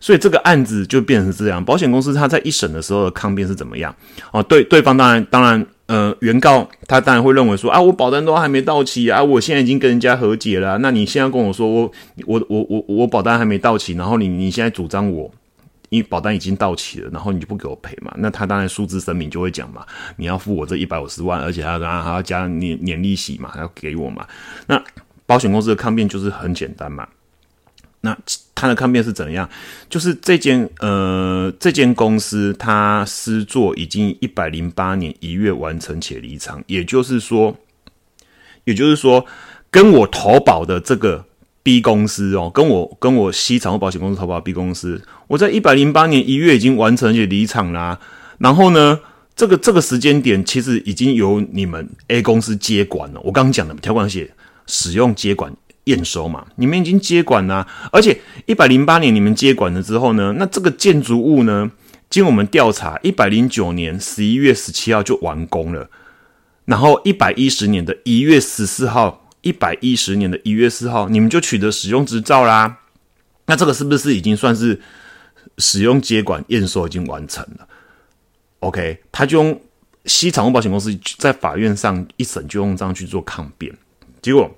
[0.00, 1.64] 所以这个案子就变成这样。
[1.64, 3.94] 保险公司他在一审的时候的抗辩是怎么样？
[4.32, 11.92] 哦，对，对方当然当然呃，原告他当然会认为说啊，我保单都还没到期啊，我现在已经跟人家和解了，那你现在跟我说我
[12.26, 15.30] 我我我我保单还没到期，然后你你现在主张我，
[15.88, 18.12] 因为保单已经到期了，然后你就不给我赔嘛？
[18.18, 24.26] 那他当然数字声明就会讲嘛，你要付我这一百五十万，而且还要还要加年年利息嘛，要给我嘛？
[24.66, 24.82] 那
[25.28, 27.06] 保险公司的抗辩就是很简单嘛。
[28.00, 28.16] 那
[28.54, 29.46] 他的抗辩是怎样？
[29.90, 37.54] 就是这间呃，这间公司他施作已经一百零八年一月完成且离场，也就是说，
[38.64, 39.26] 也就是说，
[39.70, 41.24] 跟我投保的这个
[41.64, 47.98] B 公司哦，跟我跟我西产物保险公司投保 B 公司，我在一百零八年一月已经完成且离场啦。
[48.38, 49.00] 然后呢，
[49.34, 53.20] 这个这个时间点其实已经由你们 A 公司接管了。
[53.22, 54.30] 我刚刚讲的条款写
[54.68, 55.52] 使用接管。
[55.84, 61.70] 验收嘛，你们已经接管了，而且一百零八年你们接管了之后呢，那这个建筑物呢，
[62.10, 65.88] 经我们调查，一百零九年十一月十七号就完工了，
[66.66, 72.80] 然后一百一十年的一月十四号，一百一十年的一月四号，你们就取得使用执照啦。
[73.46, 74.78] 那这个是不是已经算是
[75.56, 77.66] 使用接管验收已经完成了
[78.58, 79.58] ？OK，他就用
[80.04, 83.74] 西长物保险公司在法院上一审就用这样去做抗辩，
[84.20, 84.54] 结果。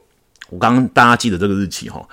[0.51, 2.07] 我刚刚大家记得这个日期哈，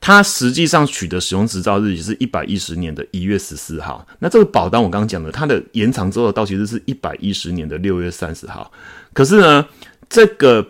[0.00, 4.06] 它实际上取得使用执照日期是一百一十年的一月十四号。
[4.18, 8.70] 那这个保单我刚刚讲的，它的延长之后的到期日是一百一十年的六月三十号。
[9.12, 9.66] 可是呢，
[10.08, 10.66] 这个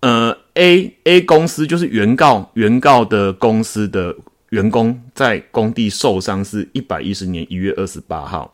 [0.00, 4.14] 呃 A A 公司就是原告原告的公司的
[4.50, 8.52] 员工在工地受伤是一百一十年一月二十八号，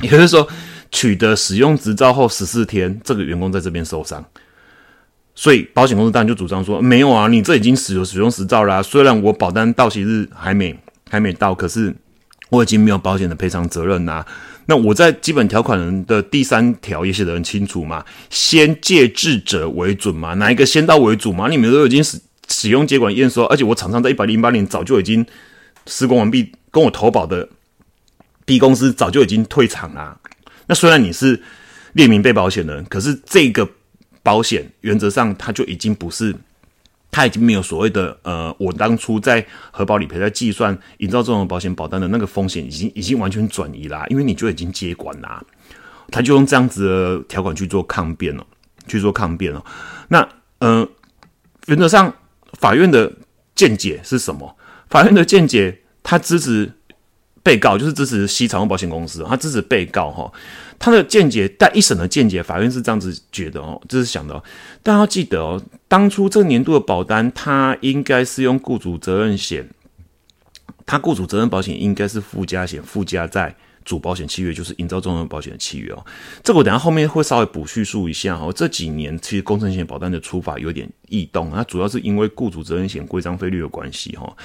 [0.00, 0.46] 也就是说
[0.90, 4.24] 取得使用执照后十四天，这个员工在这边受伤。
[5.38, 8.82] 所以保险公司当然就主张说，没有啊，你这已经使用使用实照啦。
[8.82, 10.74] 虽然我保单到期日还没
[11.10, 11.94] 还没到，可是
[12.48, 14.24] 我已经没有保险的赔偿责任呐。
[14.64, 21.48] 那我在基本条款的第三条也写得很清楚嘛，先借智者为准嘛，哪一个先到为主嘛？
[21.48, 22.18] 你们都已经使
[22.48, 25.24] 使用接管验收，而且我厂商在一百零八年早就已经
[25.84, 27.46] 施工完毕，跟我投保的
[28.46, 30.18] B 公司早就已经退场啦。
[30.66, 31.42] 那虽然你是
[31.92, 33.68] 列明被保险人，可是这个。
[34.26, 36.34] 保险原则上，它就已经不是，
[37.12, 45.40] 它已经没有所谓的呃，我当初在核保理赔在计算营造这种保险保单的那个风险，已经已经完全转移啦，因为你就已经接管啦，
[46.10, 48.44] 他就用这样子的条款去做抗辩了，
[48.88, 49.64] 去做抗辩了。
[50.08, 50.88] 那呃，
[51.66, 52.12] 原则上
[52.54, 53.12] 法院的
[53.54, 54.56] 见解是什么？
[54.90, 56.72] 法院的见解，他支持
[57.46, 60.28] 被告，就是支持西长保险公司，他支持被告哈。
[60.80, 64.34] 他的见解，但一审的见解，法院是这样子觉得哦，就是想的。
[64.82, 69.64] 大家要记得哦，当初这个年度的保单，它应该是用雇主责任险，
[70.84, 73.54] 它雇主责任保险应该是附加险，附加在
[73.84, 76.04] 主保险契约，就是营造综合保险的契约哦。
[76.42, 78.52] 这个我等下后面会稍微补叙述一下哦。
[78.52, 84.36] 这几年其实工程险保单的出法有点异动，它主要是因为雇主责任险规章费率有关系哈。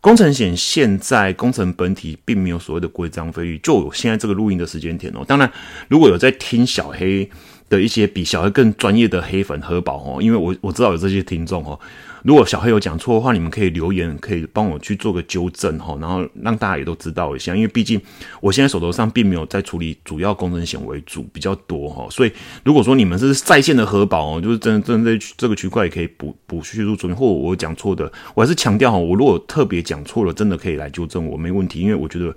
[0.00, 5.24] 工程险现在工程本体并没有所谓的规章费率，就有现在这个录音的时间点哦。
[5.26, 5.50] 当然，
[5.88, 7.28] 如果有在听小黑
[7.68, 11.78] 的一些比小黑更专业的黑粉核保哦，因为我我知道有这些听众哦。
[12.22, 17.54] 如果小黑有讲错的话，你们可以留言，可以帮我去做个纠正哈，然后让大家也都知道一下。
[17.54, 18.00] 因为毕竟
[18.40, 22.32] 我现在手头上并没有在处理主要工程险为主比较多哈，所以
[22.64, 32.34] 如果说你们是在线的核保哦，就是针针对这个区块也可以补补叙述说明，或我讲错的，我还是强调哈，我如果特别讲错了，真的可以来纠正我，没问题，因为我觉得。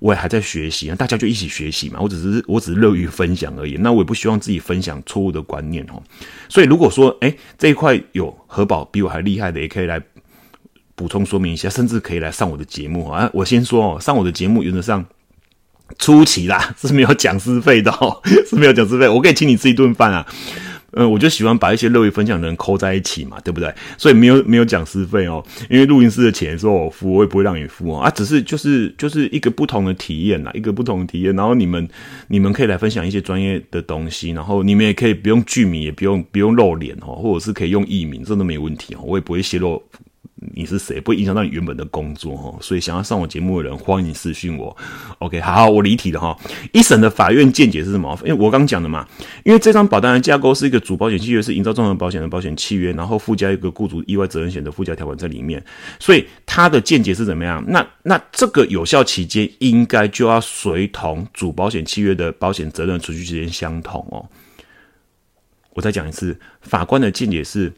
[0.00, 1.98] 我也还在学习，大家就一起学习嘛。
[2.00, 3.76] 我只是我只是乐于分享而已。
[3.80, 6.02] 那我也不希望自己分享错误的观念哦。
[6.48, 10.00] 所以如果说哎这一块有核保比我还厉害的，也可以来
[10.94, 13.30] 补充说明一下，甚至可以来上我的节目啊。
[13.32, 15.04] 我先说哦，上我的节目原则上
[15.98, 20.26] 初期啦是没有讲师费的哦，是没有讲师费，我可以请你吃一顿饭啊。
[20.92, 23.72] 嗯，我就喜欢把一些乐于分享的人扣在一起嘛，对不对？
[23.98, 28.00] 所以没有没有讲师费哦，因为录音师的钱是我付，我也不会让你付哦。
[28.00, 31.36] 啊，只是就是就是一个不同的体验呐，一个不同的体验。
[31.36, 31.86] 然后你们
[32.28, 39.82] 你们可以来分享一些专业的东西，然后你们也可以不用剧名，也不用不用露脸哦，或者是可以用艺名，这都没问题哦，我也不会泄露。
[40.54, 41.00] 你是谁？
[41.00, 44.76] 不会影响到你原本的工作哈，所以想要上我节目的人，欢迎私讯我。
[45.18, 46.36] OK，好，我离题了哈。
[46.72, 48.16] 一审的法院见解是什么？
[48.24, 49.06] 因为我刚讲的嘛，
[49.44, 55.62] 因为这张保单的架构是一个主保险契约，是营造综合保险的保险契约，然后附加一个雇主意外责任险的附加条款在里面，
[55.98, 57.64] 所以他的见解是怎么样？
[57.66, 64.24] 那那这个有效期间应该就要随同主保险契约的保险责任持续时间相同哦。
[65.74, 67.72] 我再讲一次，法官的见解是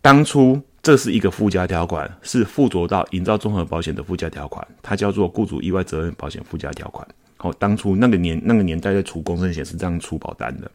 [0.00, 0.62] 当初。
[0.82, 7.06] 这是一个附加条款，是附着到营造综合保险的附加条款，它叫做雇主意外责任保险附加条款。
[7.36, 10.70] 好，当初那个年那个年代在出工程险是这样出保单的。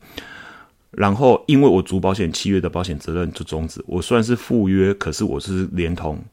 [0.91, 6.23] 然后，因为我主保险契约的保险责任就终止，我虽然是附约，可是我是连同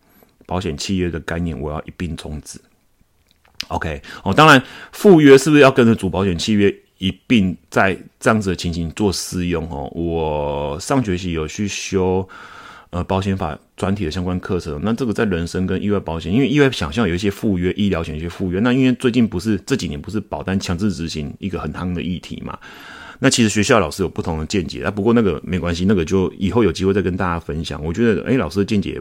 [0.45, 2.61] 保险契约的概念，我要一并终止。
[3.69, 9.67] OK，哦，当然附约是不是要跟着主保险契约一并在这样子的情形做适用？
[9.71, 12.29] 哦，我上学期有去修
[12.91, 22.59] 呃保险法专题的相关课程，那这个在人身跟意外保险，因为意外想象有一些附约医疗险一些附约，那因为最近不是这几年不是保单强制执行一个很夯的议题嘛？
[23.23, 27.85] 那其实学校老师有不同的见解啊，不过那个没关系，那个就以后有机会再跟大家分享。
[27.85, 28.99] 我觉得，哎，老师的见解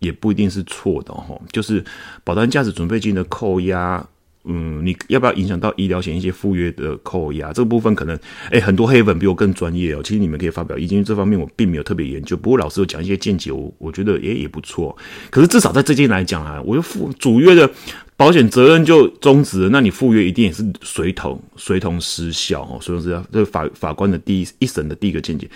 [0.00, 1.40] 也不一定是错的哈。
[1.52, 1.84] 就是
[2.24, 4.04] 保单价值准备金的扣押，
[4.46, 7.52] 嗯，你要不要影响到医疗险一些附约的扣押？
[7.52, 8.18] 这个部分可能，
[8.50, 10.00] 哎，很多黑粉比我更专业哦。
[10.02, 12.36] 其实你们可以发表意见，这方面我并没有特别研究。
[12.36, 14.96] 不过老师有讲一些见解，我我觉得也也不错。
[15.30, 17.70] 可是至少在这件来讲啊，我就附主约的。
[18.18, 22.78] 保险责任就终止了，那你赴约一定也是随同随同失效哦。
[22.80, 25.46] 所以是这法法官的第一一审的第一个见解。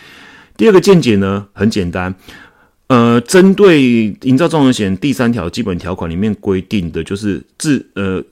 [0.59, 2.14] 第二个见解呢，很简单，
[2.88, 8.22] 呃，针对营造重险第三条基本条款里面规定的，就是自呃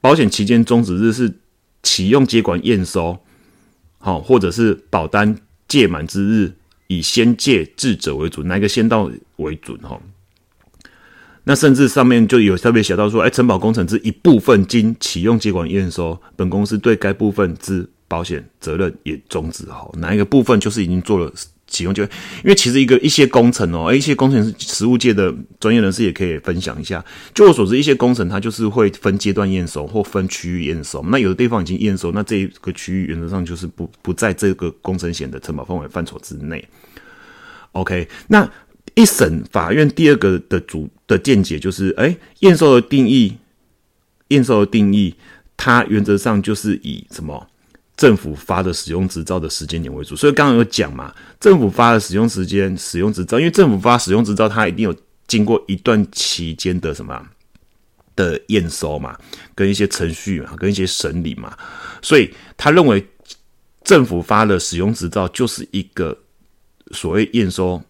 [0.00, 1.38] 保险期间终止日是
[1.82, 3.18] 启用接管验收，
[3.98, 6.52] 好，或者是保单届满之日，
[6.86, 10.00] 以先借至者为准，哪一个先到为准哈？
[11.44, 19.64] 那甚至上面就有特别写到说，哎，承保工程之一部分经启用接管验收，本公司对该部分之保险责任也终止。
[19.66, 21.32] 哈，哪一个部分就是已经做了
[21.68, 22.10] 启用就，因
[22.44, 27.04] 为其实一个一些工程哦，一些工程实务界的专业人士也可以分享一下。
[27.32, 31.04] 就我所知，一些工程它就是会分阶段验收或分区域验收。
[31.08, 36.66] 那有的地方已经验收，那这个区域原则上就是不不在这个工程险的承保范围范畴之内。
[37.72, 38.50] OK，那。
[38.94, 43.36] 一审法院第二个的主的见解就是，哎，验收的定义，
[44.28, 45.14] 验收的定义，
[45.56, 47.46] 它原则上就是以什么
[47.98, 50.16] 政府发的使用执照的时间点为主。
[50.16, 57.22] 所以刚刚有讲嘛，政府发的使用时间、使用执照，因为政府发使用执照，它一定有经过一段期间的什么
[58.16, 59.14] 的验收嘛，
[59.54, 61.54] 跟一些程序嘛，跟一些审理嘛，
[62.00, 63.06] 所以他认为
[63.84, 66.16] 政府发的使用执照就是一个
[66.92, 67.82] 所谓验收。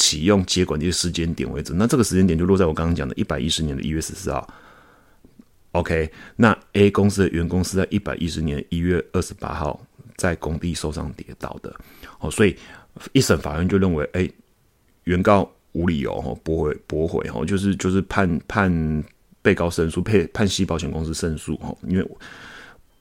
[0.00, 4.48] 启用接管的时间点为止，那这个时间点就落在我刚刚讲的一百一十年的一月十四号。
[5.72, 9.80] OK，那 A 公司的员工是在一百一十年一月二十八号
[10.16, 11.74] 在工地受伤跌倒的。
[12.20, 12.56] 哦，所以
[13.12, 14.28] 一审法院就认为，哎，
[15.04, 19.04] 原告无理由哈驳回驳回哦，就是就是判判
[19.42, 22.10] 被告胜诉，判判西保险公司胜诉哦，因为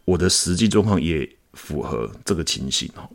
[0.06, 3.10] 我的实际状况也符合这个情形哦。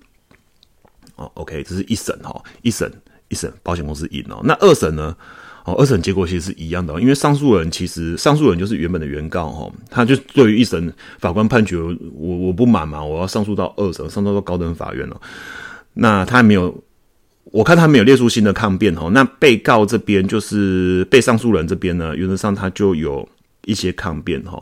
[1.17, 2.91] 哦，OK，这是一审哈，一审。
[3.29, 5.17] 一审保险公司赢哦，那二审呢？
[5.65, 15.21] 哦，二审结果其实是一样的，因为上诉人其实上诉人就是原本的原告哈，他就对于一审法官判决我我不满嘛，我要上诉到二审，上诉到高等法院了。
[15.95, 16.83] 那他没有，
[17.45, 19.09] 我看他没有列出新的抗辩哈。
[19.11, 23.29] 那被告这边就是被上诉人这边呢，原则上他就有
[23.65, 24.61] 一些抗辩哈，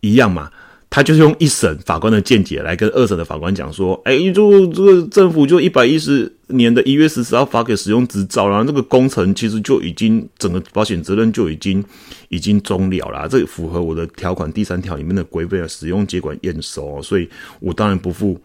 [0.00, 0.50] 一样嘛。
[0.90, 11.84] 他就是用一审法官的见解来跟二审的法官讲说，哎，就这个政府就一百一十年的一月十四号发给使用执照，然后这个工程其实就已经整个保险责任就已经
[12.30, 17.28] 已经终了了，这符合我的条款第三条里面的规范，使用接管验收，所以
[17.60, 18.40] 我当然不负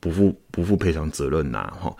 [0.00, 1.94] 不负不负赔偿责任呐，哈。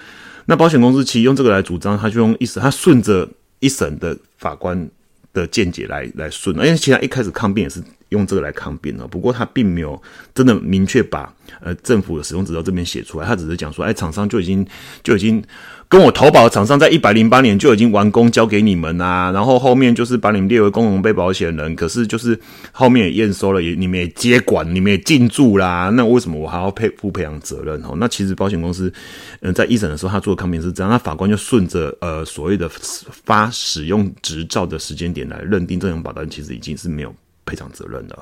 [0.46, 3.26] 那保险公司其实用这个来主张，他就用一审，他顺着
[3.61, 4.90] 一审的法官
[5.33, 7.80] 的见解来来顺，因为其实一开始抗辩也是。
[8.14, 10.00] 用这个来抗辩了，不过他并没有
[10.33, 14.64] 真的明确把呃政府的使用执照这边写出来，他只是讲说，哎，厂商就已经
[15.03, 15.42] 就已经
[15.88, 22.38] 跟我投保的厂商在一百零八年就已经完工交给你们啊，然后后面就是把你们列为共同被保险人，可是就是
[22.72, 27.81] 后面也验收了，也你们也接管，你们也进驻啦，那为什么我还要赔负赔偿责任？
[27.83, 28.92] 哦，那其实保险公司
[29.40, 37.14] 嗯在一审的时候他做的抗辩是这样，那法官就顺着呃所谓的发使用执照的时间点来认定这种保单其实已经是没有。
[37.44, 38.18] 赔偿责任的，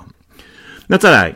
[0.87, 1.35] 那再来，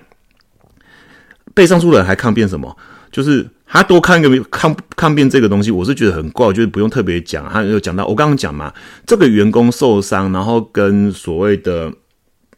[1.54, 2.76] 被上诉人还抗辩什么？
[3.12, 7.48] 就是他多看一个抗抗辩这个东西，我是觉得很怪，我觉得不用特别讲。
[7.48, 8.70] 他有讲到我刚刚讲嘛，
[9.06, 11.90] 这个员工受伤，然后跟所谓的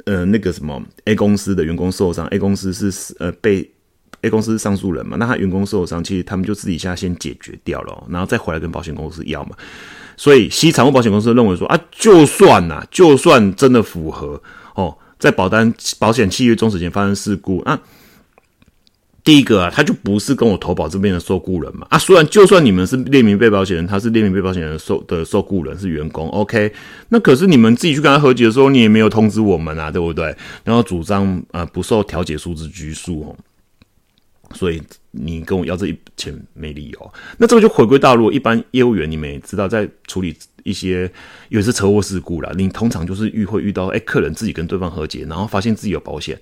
[0.05, 3.71] 呃那个什么 A 公司的员工受伤，A 公司是呃被
[4.23, 9.55] A 公司是上诉人嘛，那他员工受伤，其实他们就自己下先解决掉了，然后再回来跟保险公司要嘛。
[10.17, 14.43] 所以，西产物保险公司认为说啊，就算呐，就算真的符合。
[15.19, 17.79] 在保单保险契约终止前发生事故，那
[19.25, 26.73] 第一个啊，他就不是跟我投保这边的受雇人嘛啊，虽然就算你们是列明被保险人，他是列明被保险人受的受雇人是员工，OK，
[27.11, 30.35] 那可是你们自己去跟他和解的时候，你也没有通知我们啊，对不对？
[30.65, 33.37] 然后主张呃不受调解书之拘束哦，
[34.55, 37.13] 所以你跟我要这一钱没理由。
[37.37, 40.35] 那这个就回归大陆，一般业务员你们也知道，在处理
[40.69, 41.11] 一些
[41.49, 46.39] 有是车祸事故啦，你通常就是遇会遇到哎客人自己跟对方和解，然后发现自己有保险，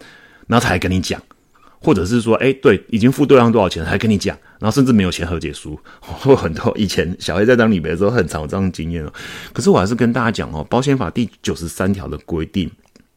[0.47, 1.23] 然后才跟你讲。
[1.79, 9.13] 或者是说，哎，对，已经付对方多少钱，还跟你讲，然后甚至没有签和解书， 或很多以前小黑在当理赔的时候，很常有这样经验哦。
[9.53, 12.69] 可是我还是跟大家讲哦，保险法第九十三条的规定，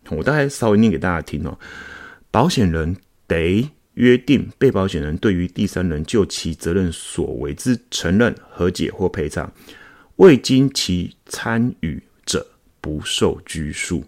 [0.09, 1.57] 我大概稍微念给大家听哦。
[2.29, 2.95] 保险人
[3.25, 9.51] 得约定被保险人对于第三人就其责任所为之承认、和解或赔偿，
[10.19, 12.45] 未经其参与者
[12.81, 14.03] 不受拘束。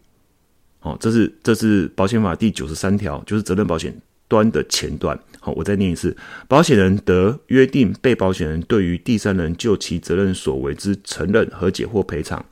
[0.82, 3.94] 哦，这是这是保险法第九十三条，就是责任保险。
[4.28, 6.16] 端的前段，好，我再念一次：
[6.48, 12.46] 保险人得约定被保险人对于第三人就其责任所为之承认、和解或赔偿，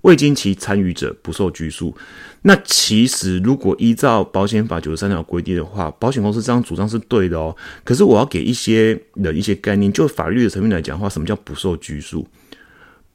[0.00, 1.94] 未经其参与者不受拘束。
[2.40, 7.54] 那其实如果依照保险法九十三条规定的话，保险公司这样主张是对的哦。
[7.84, 12.26] 可是我要给一些人一些概念，就法律的层面来讲的话，什么叫不受拘束？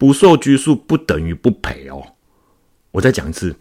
[0.04, 2.04] 不受拘束不等于不赔哦。
[2.91, 3.56] 我再讲一次，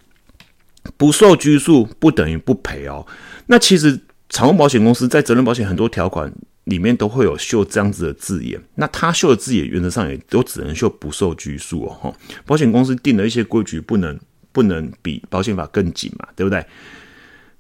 [0.97, 3.07] 不受拘束不等于不赔哦。
[3.47, 3.97] 那其实。
[4.29, 6.33] 产物保险公司在责任保险很多条款
[6.65, 11.89] 里面都会有秀这样子的字眼，那他秀的字眼原则上也都只能秀不受拘束哦。
[12.01, 12.15] 哈，
[12.47, 14.19] 保险公司定的一些规矩不能
[14.51, 16.65] 不能比保险法更紧嘛，对不对？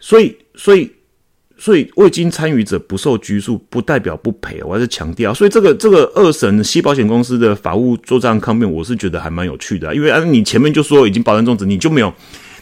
[0.01, 0.91] 所以所以
[1.63, 4.61] 所以未经参与者不受拘束，不代表不赔。
[4.65, 12.13] 我还是强调，所以这个这个二审西保险公司的法务做这样抗辩，我是觉得还蛮有趣的，因为啊，你前面就说已经保证终止，你就没有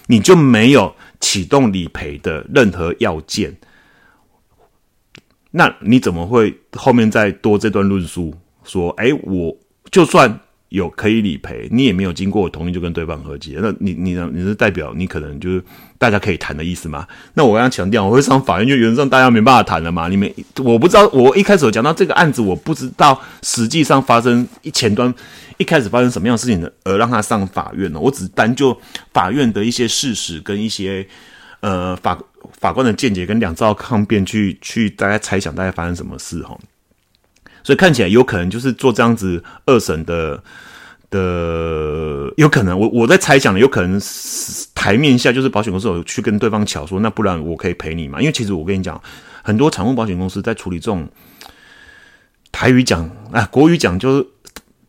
[0.08, 3.56] 你就没有启动理赔的任何要件。
[5.52, 8.34] 那你怎么会后面再多这段论述？
[8.64, 9.56] 说，哎，我
[9.90, 10.40] 就算
[10.70, 15.62] 有可以理赔，你也没有经过我同意就跟对方和解，那你你呢你是代表你可能就是
[15.98, 17.06] 大家可以谈的意思吗？
[17.34, 20.08] 那我刚刚强调，我会上法院，就原则上大家没办法谈了嘛。
[20.08, 25.14] 你们我不知道，我一开始有讲到这个案子，我不知道实际上发生一前端
[25.58, 28.00] 一开始发生什么样的事情的，而让他上法院呢？
[28.00, 28.76] 我只单就
[29.12, 31.06] 法院的一些事实跟一些
[31.60, 32.18] 呃法。
[32.58, 36.58] 法官的见解跟两造抗辩去去大家猜想大概发生什么事哈，
[37.62, 40.42] 所以看起来有可能就是做这样子二审的
[41.10, 44.00] 的有可能我我在猜想有可能
[44.74, 48.20] 台面下就是保险公司有去跟对方巧说，那不然我可以赔你嘛？
[48.20, 49.00] 因为其实我跟你讲，
[49.42, 51.08] 很多产物保险公司在处理这种
[52.52, 54.26] 台语讲啊国语讲就是。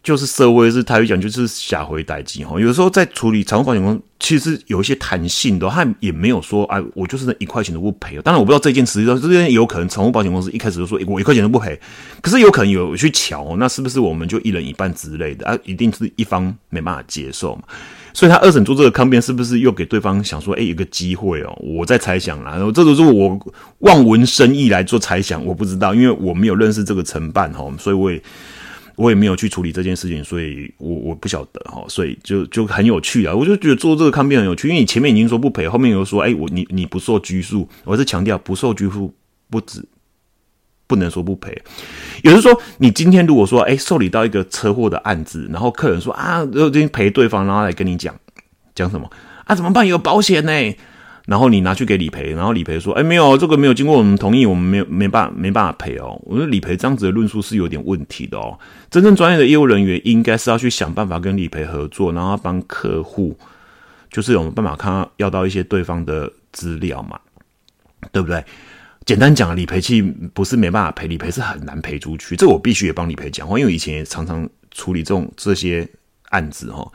[0.03, 2.59] 就是社会是台语讲，就是下回代机哈。
[2.59, 8.15] 有时候在处理财务保险公司，其实有一些弹性的，他也没有说哎，我就是那一块钱都不赔。
[8.23, 11.79] 当然我不知道这件实际上这件有可能财务保险公司一开始就说我一块钱都不赔，
[12.19, 15.55] 可是有可能有去瞧，那是不是我们就一人一半之类的啊？
[15.65, 17.61] 一定是一方没办法接受嘛。
[18.11, 21.55] 所以他二审做这个抗辩，是不是又给对方想说，哎，有个机会哦？
[21.61, 23.39] 我在猜想啦，然后这都是我
[23.79, 28.19] 望文生义来做猜想，我不知道，因为我没有认识这个承办哈，所以我也。
[29.01, 33.33] 我也没有去处理这件事情，所以我我不晓得哈，所以就就很有趣啊！
[33.33, 39.11] 我就觉得做这个抗辩很有趣，因为你前面已经说不赔，后面又说，哎，我你你不受拘束，我是强调不受拘束，
[39.49, 39.83] 不止
[40.85, 41.59] 不能说不赔。
[42.23, 48.13] 也就是说，你今天如果说，哎，受理到一个车祸的案子，然后客人说啊，我已经赔对方，然后来跟你讲
[48.75, 49.09] 讲什么
[49.45, 49.55] 啊？
[49.55, 49.87] 怎么办？
[49.87, 50.51] 有保险呢？
[51.31, 58.59] 然后你拿去给理赔，然后理赔说：“哎，没有，这个没有经过我们同意，我们没有没办法没办法赔哦。”我说理赔这样子的论述是有点问题的哦。
[58.89, 63.33] 真正专业的业务人员应该是要去想办法跟理赔合作，然后帮客户
[64.09, 67.17] 就是有办法看要到一些对方的资料嘛，
[68.11, 68.43] 对不对？
[69.05, 70.01] 简单讲，理赔器
[70.33, 72.35] 不是没办法赔，理赔是很难赔出去。
[72.35, 75.87] 这我必须也帮理赔讲话，因为以前也常常处理这种这些
[76.29, 76.85] 案子哈。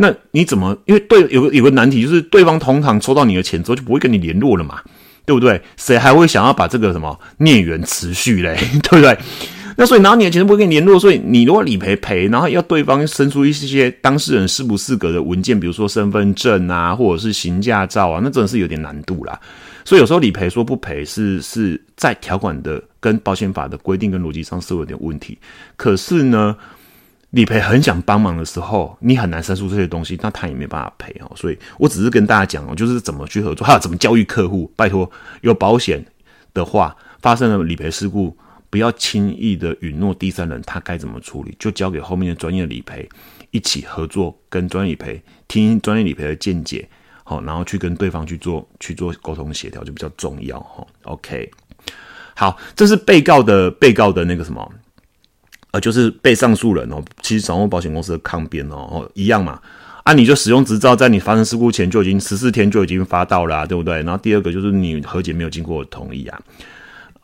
[0.00, 0.78] 那你怎么？
[0.84, 4.80] 因为对有个有个难题，就是对方通常抽到你的钱之后就不会跟你联络了嘛，
[5.26, 5.60] 对不对？
[5.76, 8.56] 谁还会想要把这个什么孽缘持续嘞？
[8.88, 9.18] 对不对？
[9.76, 19.36] 那所以拿你的钱不会跟你联络，所以你如果理赔赔，然后要对方生出一些当事人适不适格的文件，比如说身份证啊，或者是行驾照啊，那真的是有点难度啦。
[19.84, 25.36] 所以有时候理赔说不赔是是在条款的跟保险法的规定跟逻辑上是有点问题，
[25.76, 26.56] 可是呢？
[27.30, 31.30] 理赔很想帮忙的时候，你很难申诉这些东西，那他也没办法赔哦。
[31.36, 34.72] 所以我只是跟大家讲哦，就是怎么去合作，还有怎么教育客户。
[34.74, 35.10] 拜托，
[35.42, 36.04] 有保险
[36.54, 38.34] 的话，发生了理赔事故，
[38.70, 43.06] 不要轻易的允诺第三人他该怎么处理，就交给后面的专业理赔
[43.50, 46.88] 一起合作，跟专业理赔听专业理赔的见解，
[47.24, 50.86] 好，然后去跟对方去做去做沟通协调，就比较重要哈。
[51.02, 51.50] OK。
[52.34, 54.72] 好，这是被告的被告的那个什么，
[55.70, 59.60] 呃，就是被上诉人哦，其实掌握保险公司的抗辩哦，哦，一样嘛。
[60.04, 63.96] 啊，你就使用执照，在你发生事故前就已经十四天就已经发到了，对不对？
[63.96, 66.40] 然后第二个就是你和解没有经过我同意啊。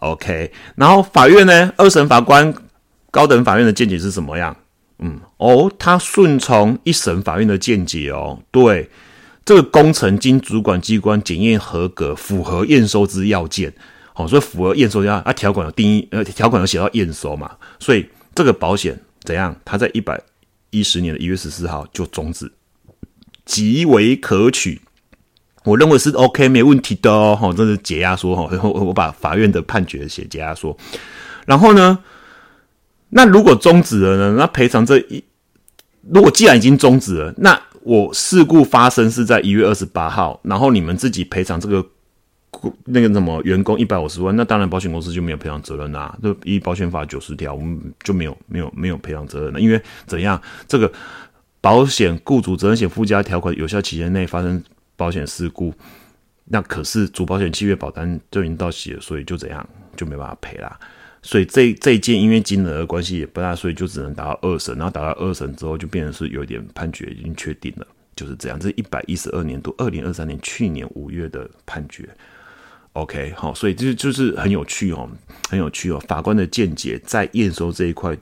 [0.00, 2.52] OK，然后法院呢，二审法官
[3.10, 4.54] 高等法院的见解是什么样？
[4.98, 8.90] 嗯，哦，他顺从一审法院的见解哦，对，
[9.46, 13.72] 这个工程经主管机关检验合格，符合验收之要件，
[14.12, 19.54] 好，所以符合验收要啊条款有定义，呃，条款有写到验收嘛，所以这个保险怎样？
[19.64, 20.20] 它在一百
[20.70, 22.50] 一十年的一月十四号就终止。
[23.44, 24.80] 极为可取，
[25.64, 30.74] 我认为是 OK 没问题的哦，哈，这是解压说哈，我 我把法院的判决写解压说，
[31.46, 31.98] 然后呢，
[33.10, 34.36] 那如果终止了呢？
[34.38, 35.22] 那赔偿这一，
[36.10, 41.86] 如果既然已经终止了，那我事故发生是在一月二十八号，然后你们自己赔偿这个
[42.84, 50.92] 那个什么员工一百五十万，那当然保险公司就没有赔偿责任啦，就依保险法九十条，我们就没有没有没有赔偿责任了，因为怎样这个。
[51.60, 54.62] 保险雇主责任险附加条款有效期间内发生
[54.96, 55.72] 保险事故，
[56.44, 60.78] 那可是主保险契约保单就已经到期了，所以就怎样就没办法赔啦。
[61.22, 68.60] 所以这这一件因为金额的关系也不大，所以就只能打到二审，然后打到二审之后就变成是有一点判决已经确定了，就是这样。
[68.60, 72.06] 这一百一十二年度二零二三年去年五月的判决。
[72.94, 75.08] OK，好，所以这就是很有趣哦，
[75.48, 76.02] 很有趣哦。
[76.08, 78.16] 法官的见解在验收这一块，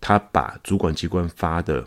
[0.00, 1.84] 他把主管机关发的。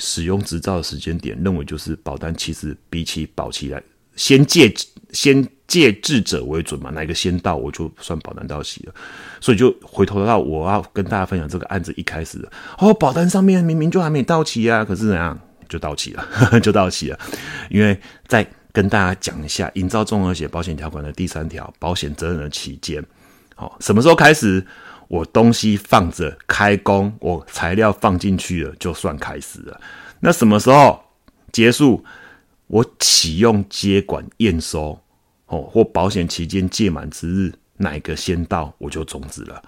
[0.00, 3.82] 使用执照的时间点，认为就是保单其实比起保期来，
[4.14, 4.72] 先借
[5.10, 8.94] 先借智者为准嘛，哪一个先到我就算保单到期了，
[9.40, 12.38] 所以就回头到我要跟大家分享这个案子一开始，
[12.78, 15.36] 哦，保单上面明明就还没到期啊，可是怎样
[15.68, 16.24] 就到期了，
[16.62, 17.18] 就到期了，
[17.68, 23.04] 因为在跟大家讲一下营造综合险保险条款的第三条，保险责任的期间，
[23.54, 24.64] 好，什么时候开始？
[25.08, 29.80] 我东西放着开工，我材料放进去了，就算开始了。
[30.20, 31.02] 那什么时候
[31.50, 32.04] 结束？
[32.66, 35.00] 我启用接管验收
[35.46, 39.62] 哦，或保险期间届满之日，哪个先到我就终止了。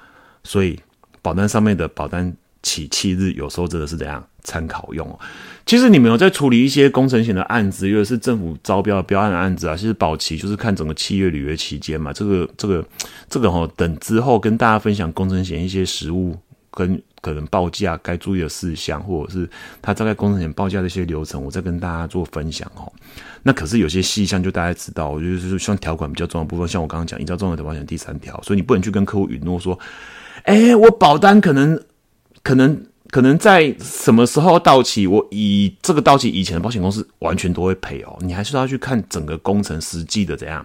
[0.45, 0.79] 所以
[1.23, 2.37] 保单上面的保单。
[2.63, 5.19] 起期日有时候真的是怎样参考用哦。
[5.67, 9.77] 其实你们有在处理一些工程险的案子，因为是政府招标的标案的案子啊。
[9.77, 12.13] 其实保期就是看整个契约履约期间嘛。
[12.13, 12.85] 这个这个
[13.29, 16.37] 这个哦，等之后跟大家分享工程险一些实物
[16.73, 19.49] 跟可能报价该注意的事项，或者是
[19.81, 22.91] 他大概工程险报价的一些流程，我再跟大家做分享哦。
[23.43, 29.79] 那可是有些细项就大家知道，我就是像条款比较重要部分，像我刚刚讲《依照综合的保险》第三条，所以你不能去跟客户允诺说，
[30.45, 31.81] 哎，我保单可能。
[32.43, 35.07] 可能可能在什么时候到期？
[35.07, 38.17] 我以这个到期以前的保险公司完全都会赔哦。
[38.21, 40.65] 你还是要去看整个工程实际的怎样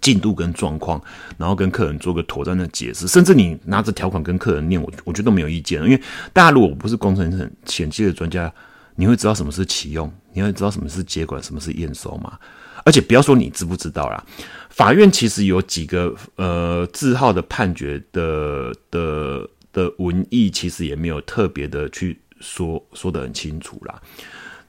[0.00, 1.00] 进度跟状况，
[1.38, 3.06] 然后跟客人做个妥善的解释。
[3.06, 5.80] 甚至你拿着条款跟客人念，我我觉得都没有意见。
[5.84, 6.00] 因为
[6.32, 8.52] 大家如果不是工程险险界的专家，
[8.96, 12.38] 你会知道什么是启用，你会知道什么是接管，什么是验收嘛？
[12.84, 14.22] 而且不要说你知不知道啦，
[14.68, 19.48] 法院其实有几个呃字号的判决的的。
[19.74, 24.00] 的文艺其实也没有特别的去说说的很清楚啦。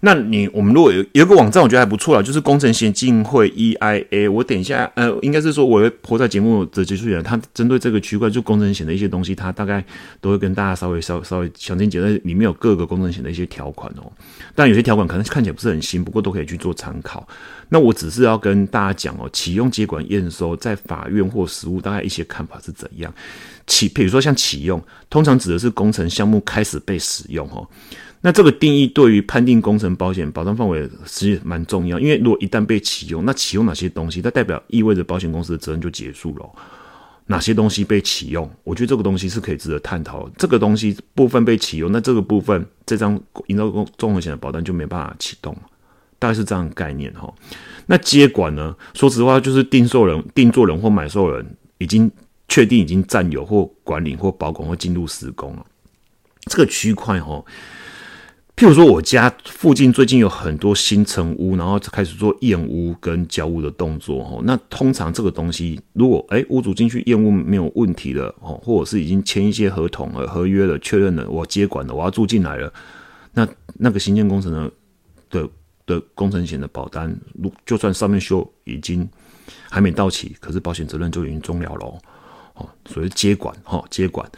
[0.01, 4.29] 那你我们如果有有个网站，我觉得还不错啦，就是工程协进会 EIA。
[4.29, 9.83] 我等一下呃，应该是说我会播在节目的结束前，他针对这个区块就工程险的一些东西，他大概
[10.21, 14.11] 都会跟大家稍微稍稍微详细解释，里面有各个工程险的一些条款哦。
[14.53, 17.27] 但有些条款可能看起来不是很新，不过都可以去做参考。
[17.69, 23.11] 那我只是要跟大家讲哦，启用接管验收在法院或实务大概一些看法是怎样。
[23.67, 27.67] 启，比如说像启用，通常指的是工程项目开始被使用哦。
[28.21, 36.49] 那这个定义对于判定工程保险保障范围是蛮重要，因为如果一旦被启用，那启用哪些东西，它代表意味着保险公司的责任就结束了。
[37.27, 38.49] 哪些东西被启用？
[38.63, 40.27] 我觉得这个东西是可以值得探讨。
[40.37, 45.55] 这个东西部分被启用，那这个部分这张营造工综合险的保单就没办法启动，
[46.17, 47.31] 大概是这样概念哈。
[47.85, 48.75] 那接管呢？
[48.95, 51.45] 说实话，就是定受人、定做人或买受人
[51.77, 52.11] 已经。
[52.47, 55.65] 确定已经占有或管理或保管或进入施工了，
[56.49, 57.43] 这个区块哦，
[58.55, 64.41] 譬如说我家附近最近有很多新成屋，然后开始做验屋跟交屋的动作哦。
[64.45, 72.71] 那通常这个东西，如果哎屋主进去验屋没有问题了哦，或者是已经签一些合同了、合约了，确认了我接管了，我要住进来了，
[73.33, 74.71] 那那个新建工程的
[75.29, 75.49] 的
[75.85, 79.05] 的工程险的保单，如就算上面修已经
[79.69, 81.99] 还没到期，可是保险责任就已经终了了。
[82.55, 84.29] 哦，所谓接管，哈，接管，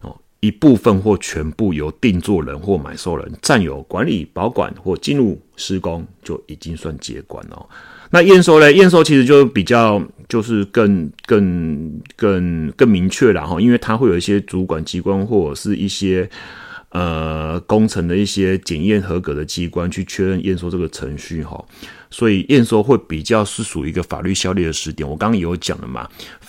[0.00, 7.66] 哦，一部分或全部由定做人或买受人占有、管理、保管或进入施工，就已经算接管了。
[8.10, 8.72] 那验收呢？
[8.72, 16.28] 验收其实就比较就是更更更更明确了哈，因为它会有一些主管机关或者是一些
[16.94, 21.62] 呃工程的一些检验合格的机关去确认验收这个程序哈，
[22.10, 25.06] 所以验收会比较是属于一个法律效力的时点。
[25.06, 26.08] 我刚刚也有讲了嘛，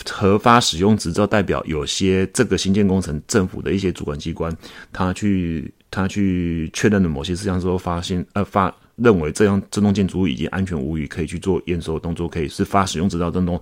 [0.09, 4.55] 核发使用执照代表有些这个新建工程政府的一些主管机关，
[4.93, 8.73] 他去他去确认了某些事项之后，发现呃发。
[8.97, 13.59] 认为这样这栋建筑物已经安全无虞，可以去做验收动作，可以是发使用执照等等，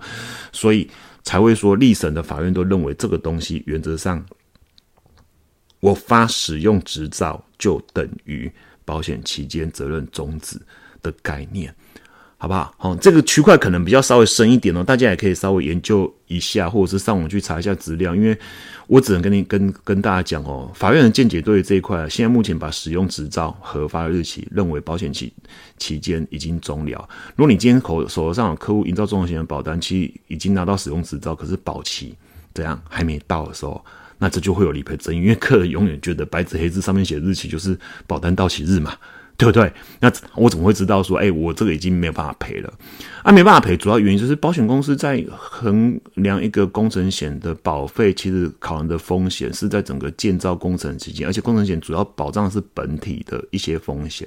[0.52, 0.88] 所以
[1.24, 4.24] 才会说立审的法院都认为这个东西原则上，
[5.84, 8.50] 我发使用执照就等于
[8.86, 10.58] 保险期间责任终止
[11.02, 11.74] 的概念。
[12.38, 12.74] 好不好？
[12.78, 18.14] 好，这个区块可能比较稍微深一点哦，大家也可以稍微研究一下，或者是上网去查一下资料。
[18.14, 18.36] 因为
[18.86, 25.32] 我只能跟你跟跟大家讲哦，法院的见解对于这一块，现在目前把使用执照核发的日期认为保险期
[25.78, 27.08] 期间已经终了。
[27.36, 32.14] 如果你今天口手头上有客户营造综合险的保单，其实已经拿到使用执照，可是保期
[32.52, 33.82] 这样还没到的时候，
[34.18, 38.94] 那这就会有理赔争议，因为客人永远觉得白纸黑字上面写日期就是保单到期日嘛。
[39.36, 39.72] 对不对？
[39.98, 42.72] 那我怎么会知道说，哎，我这个已经没有办法赔了？
[43.24, 54.24] 啊，没办法赔，主要原因就是保险公司在衡量一个工程险的保费，其实考量的风险是在整个建造工程期间，而且工程险主要保障的是本体的一些风险，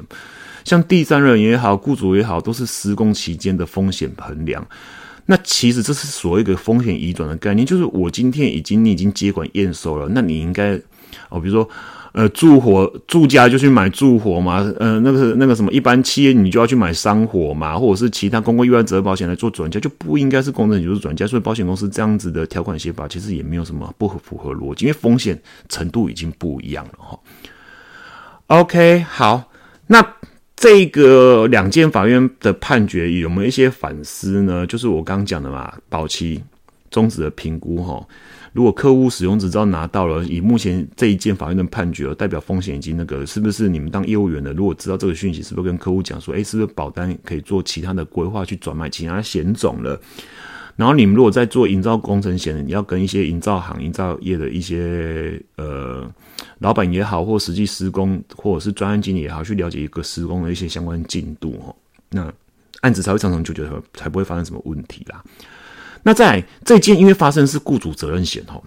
[0.65, 4.67] 像第三人也好，雇主也好，都是施工期间的风险衡量。
[5.27, 10.73] 那其实这是所谓一个风险移转的概念，就是我今天已经你已经接管验收了，那你应该
[11.29, 11.69] 哦，比如说。
[12.13, 27.19] 呃，住火住家就去买住火嘛，呃，那个那个什么，一般企业你就要去买商火嘛，或者是其他公共意外责任保险来做转嫁，就不应该是工程就是转嫁，所以保险公司这样子的条款写法其实也没有什么不合符合逻辑，因为风险程度已经不一样了哈。
[28.47, 29.51] OK，好，
[29.85, 30.03] 那
[30.57, 34.65] 这个两件法院的判决有没有一些反思呢？
[34.65, 36.43] 就是我刚讲的嘛，保期
[36.89, 38.03] 终止的评估哈。
[38.53, 50.01] 如果客户使用执照拿到了，以目前这一件法院的判决，代表风险已经那个，是不是你们当业务员的，如果知道这个讯息，是不是跟客户讲说，哎，是不是保单可以做其他的规划去转卖其他险种了？
[50.77, 56.09] 然后你们如果在做营造工程险，你要跟一些营造行、营造业的一些呃
[56.59, 61.75] 老板也好，或实际施工或者是专案经理也好，去了解一个施工的一些相关进度哦，
[62.11, 62.31] 那
[62.81, 63.63] 案子才会长长久久，
[63.95, 65.23] 才不会发生什么问题啦。
[66.03, 68.61] 那在这件因为发生是雇主责任险哈，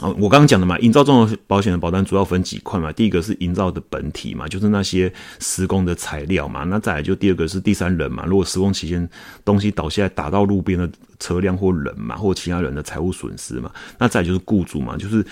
[0.00, 9.08] 哦，我刚刚讲的嘛，营造综合保险的保单主要分几块嘛，第一个是营造的本体嘛，就是那些施工的材料嘛，那再来就第二个是第三人嘛，如果施工期间
[9.44, 10.88] 东西倒下来打到路边的
[11.18, 15.26] 车辆或人嘛，或其他人的财务损失嘛，那再就是雇主嘛，就是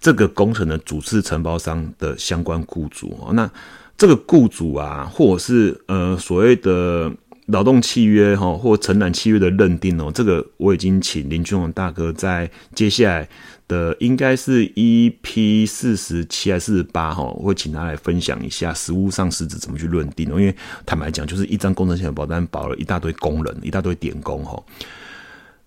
[0.00, 3.48] 这个工程的主次承包商的相关雇主哦，那
[3.96, 7.12] 这个雇主啊，或者是呃所谓的。
[7.48, 13.28] 劳动契约哈或承揽契约的认定哦，这个我已经请林俊宏大哥在接下来
[13.66, 20.38] 的应该是 EP 四十七还是四十八哈，会请他来分享一下实务上实质怎么去认定哦。
[20.38, 24.62] 因为坦白讲，就是一张工程险的保单保了一大堆工人，一大堆点工哈。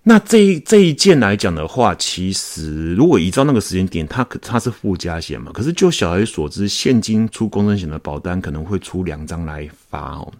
[0.03, 5.51] 那这这一件来讲的话，其实如果依照那个时间点，它它是附加险嘛。
[5.51, 10.31] 可是就小孩所知，现金出工程险的保单可能会出两张来发哦。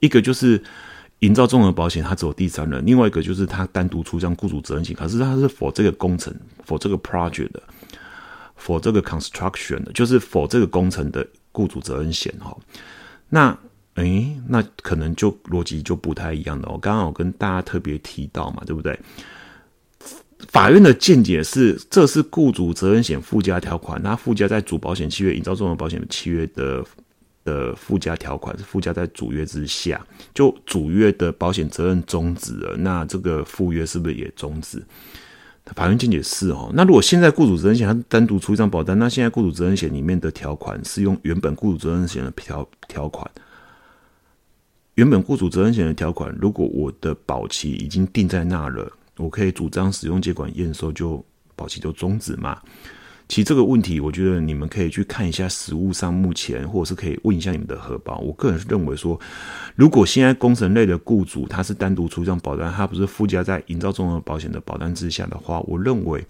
[0.00, 0.62] 一个就是
[1.20, 6.32] 营造综合保险，它只有第三人；另外一个就是它单独出这样雇主责任险，可是它是否这个工程，
[6.64, 7.60] 否这个 project 的，
[8.54, 12.56] 否这个 construction 的，就是否这个工程的雇主责任险哈。
[13.28, 13.58] 那
[13.94, 16.68] 诶，那可能就逻辑就不太一样的。
[16.68, 18.96] 我刚刚有跟大家特别提到嘛，对不对？
[20.50, 26.84] 法院的见解是，这是雇主责任险附加条款，它附加在主保险契约、营造综合保险契约的。
[27.48, 34.82] 的附加条款是附加在主约之下，就主约的保险责任终止了，那这个附约是不是也终止？
[35.74, 36.70] 法院见解是哦。
[36.74, 43.30] 那如果现在雇主责任险它单独出一张保单，那现在雇主责任险里面的条款是用原本雇主责任险的条条款，
[44.94, 51.24] 原本雇主责任险的条款，如果我的保期已经定在那了，我可以主张使用接管验收，就
[51.54, 52.58] 保期就终止嘛？
[53.28, 58.16] 其实这个问题，我觉得你们可以去看一下实物上目前，或者是可以问一下你们的荷包。
[58.18, 59.20] 我个人认为说，
[59.76, 66.26] 如果现在工程类的雇主他是单独出一张保单，他不是附加在营造综合保险的保单之下的话，我认为。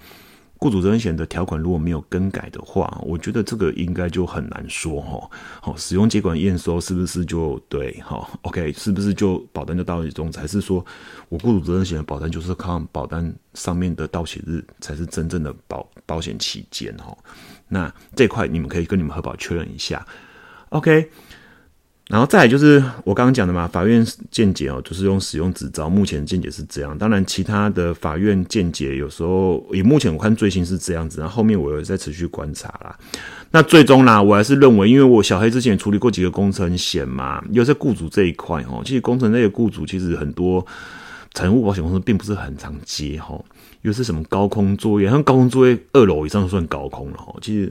[0.58, 5.30] 雇主责任险的条款如果没有更改的话，我觉得这个应该就很难说哈。
[5.60, 7.92] 好，使用接管验收是不是就对？
[8.04, 10.32] 哈，OK，是不是就保单就到期终？
[10.32, 10.84] 还是说
[11.28, 16.92] 我雇主责任险的保单就是靠保单上面的到期日才是真正的保保险期间？
[16.96, 17.16] 哈，
[17.68, 20.04] 那这块你们可以跟你们核保确认一下。
[20.70, 21.10] OK，
[22.08, 26.96] 然后再就是我刚刚讲的嘛，法院见解哦，就是用使用执照，目前见解是这样。
[26.96, 32.98] 当然，其他的法院见解有时候以目前我看最新是这样子，然后后面我有在持续观察啦。
[33.50, 40.66] 那最终啦，我还是认为，因为我小黑之前处理过几个工程险嘛，又在雇主这一块哦，其实工程类的雇主其实很多
[41.34, 43.38] 财务保险公司并不是很常接哈，
[43.82, 47.34] 又是什么高空作业，像高空作业二楼以上算高空了哈。
[47.42, 47.66] 其实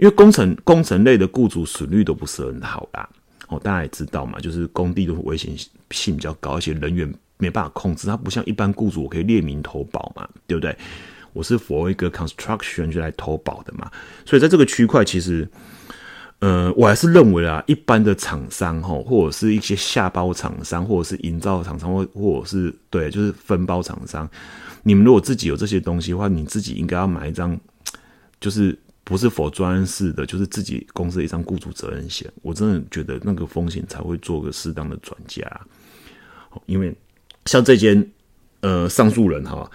[0.00, 3.08] 因为工程工程类的雇主损率都不是很好啦。
[3.48, 5.56] 哦，大家也知道嘛，就是工地的危险
[5.90, 8.08] 性比较高，而且人员没办法控制。
[8.08, 10.76] 它不像一般雇主，我可以列名投保嘛，对不对？
[11.32, 13.90] 我是 for 一个 construction 就来投保的嘛，
[14.24, 15.48] 所以在这个区块，其实，
[16.40, 24.28] 呃，我还是认为啊，一般的厂商哈，或者是一些下包厂商，或者是营造厂商，或或者是对，就是分包厂商，
[24.82, 27.56] 你们如果自己有这些东西的话，你自己应该要买一张，
[28.40, 28.76] 就是。
[29.08, 32.28] 不是否专式的，就是自己公司的一张雇主责任险。
[32.42, 35.48] 我真的觉得那个风险才会做个适当的转嫁。
[36.66, 36.92] 因为
[37.44, 38.04] 像这间
[38.62, 39.70] 呃上诉人哈，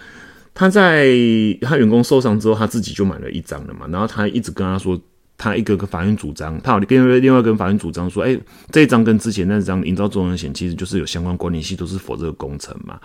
[0.52, 1.16] 他在
[1.62, 3.86] 他员工受伤之后，他自己就买了一张了嘛。
[3.88, 5.00] 然后他一直跟他说，
[5.38, 8.38] 他一个个法院主张，他有另另外跟法院主张说，哎，
[8.70, 13.00] 这张跟之前那张营造责任险其实就是有相关关联系，都是否这个工程嘛。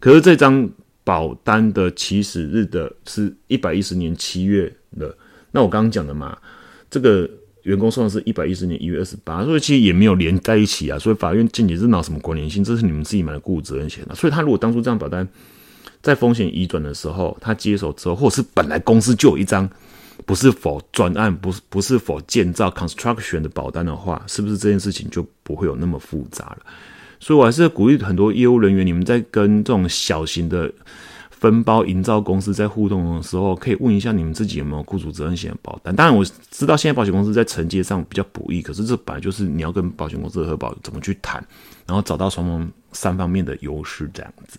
[0.00, 0.66] 可是这张
[1.04, 5.14] 保单的起始日的是一百一十年七月的。
[5.56, 6.36] 那我刚刚讲的嘛，
[6.90, 7.26] 这个
[7.62, 10.98] 员工受伤是一百一十年一月二十八，所以其实也没有连在一起啊。
[10.98, 12.62] 所以法院见解是拿什么关联性？
[12.62, 14.12] 这是你们自己买的雇主责任险啊。
[14.14, 15.26] 所以他如果当初这张保单
[16.02, 19.66] 在风险移转的时候，他接手之后，或者是本来公司就有一张
[20.26, 26.58] 不是否转案，不是不是否建造 construction 的保单的话，是不是这件事情就不会有那么复杂了？
[27.18, 30.70] 所以我还是鼓励很多业务人员，你们在跟这种小型的。
[31.50, 35.94] 分包营造公司在互动的时候，可以问一下你们自己有没有雇主责任险保单。
[35.94, 41.42] 当然，我知道现在保险公司在承接上比较不易，可是这本来就是你要跟保险公司的核保怎么去谈，
[41.86, 44.58] 然后找到双方三方面的优势，这样子，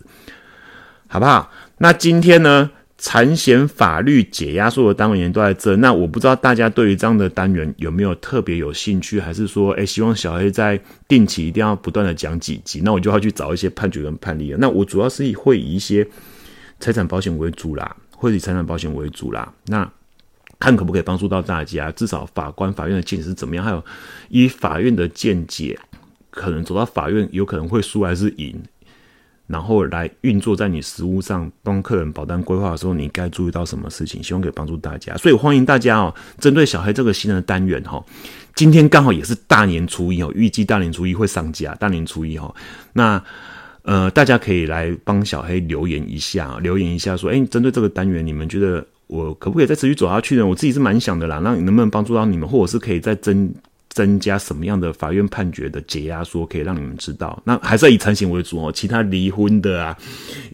[1.06, 1.50] 好不好？
[1.76, 5.76] 那今天呢，产险法律解压所有的单元都在这。
[5.76, 14.58] 那我不知道大家对于这样的单元有没有特别有兴趣，还是说，哎，希望小黑在定期一定要不断的讲几集，那我就要去找一些判决跟判例了。
[14.58, 16.06] 那我主要是会以一些。
[16.80, 19.52] 财产保险为主啦，或者以财产保险为主啦。
[19.66, 19.90] 那
[20.58, 21.90] 看可不可以帮助到大家？
[21.92, 23.64] 至少法官、法院的见解是怎么样？
[23.64, 23.84] 还有
[24.28, 25.78] 以法院的见解，
[26.30, 28.60] 可能走到法院有可能会输还是赢，
[29.46, 34.22] 然后来运作在你实务上帮客人保单规划的时候，你该注意到什么事情？
[34.22, 35.16] 希望可以帮助大家。
[35.16, 38.04] 所以欢迎大家哦，针对小黑这个新的单元哈，
[38.54, 41.74] 今天刚好也是大年初一哦，预计大年初一会上架。
[41.76, 42.54] 大年初一哈，
[42.92, 43.22] 那。
[43.82, 50.46] 呃，大家可以来帮小黑留言一下，留言一下说，哎，针对这个单元，你们觉得我可不可以再持续走下去呢？
[50.46, 53.50] 我自己是蛮想的啦，那能不能帮助到你们，或者是可以再增
[53.88, 57.40] 增加什么样的法院判决的解压缩，可以让你们知道？
[57.44, 59.96] 那还是要以产险为主哦，其他离婚的啊，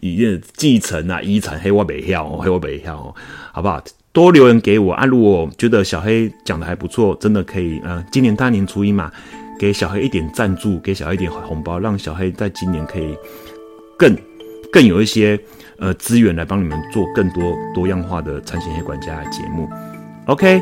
[0.01, 3.13] 以继承啊，遗产黑我北跳，黑我北跳，
[3.51, 3.83] 好不好？
[4.13, 5.05] 多留言给我啊！
[5.05, 9.11] 如果觉得小黑讲的还不错，真的可以，呃，今年大年初一嘛。
[9.59, 13.17] 给小黑一点赞助，给小黑一点红包，让小黑在今年可以
[13.97, 14.15] 更
[14.71, 15.39] 更有一些
[15.79, 19.69] 呃资源来帮你们做更多多样化的产险黑管家的节目。
[20.25, 20.61] OK，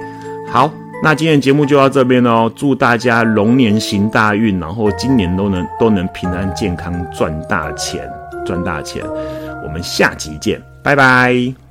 [0.49, 0.71] 好，
[1.01, 2.51] 那今天节目就到这边喽。
[2.55, 8.07] 祝大家龙年行大运，然后今年都能都能平安健康赚大钱
[8.45, 9.03] 赚大钱。
[9.63, 11.62] 我们下集见，拜拜。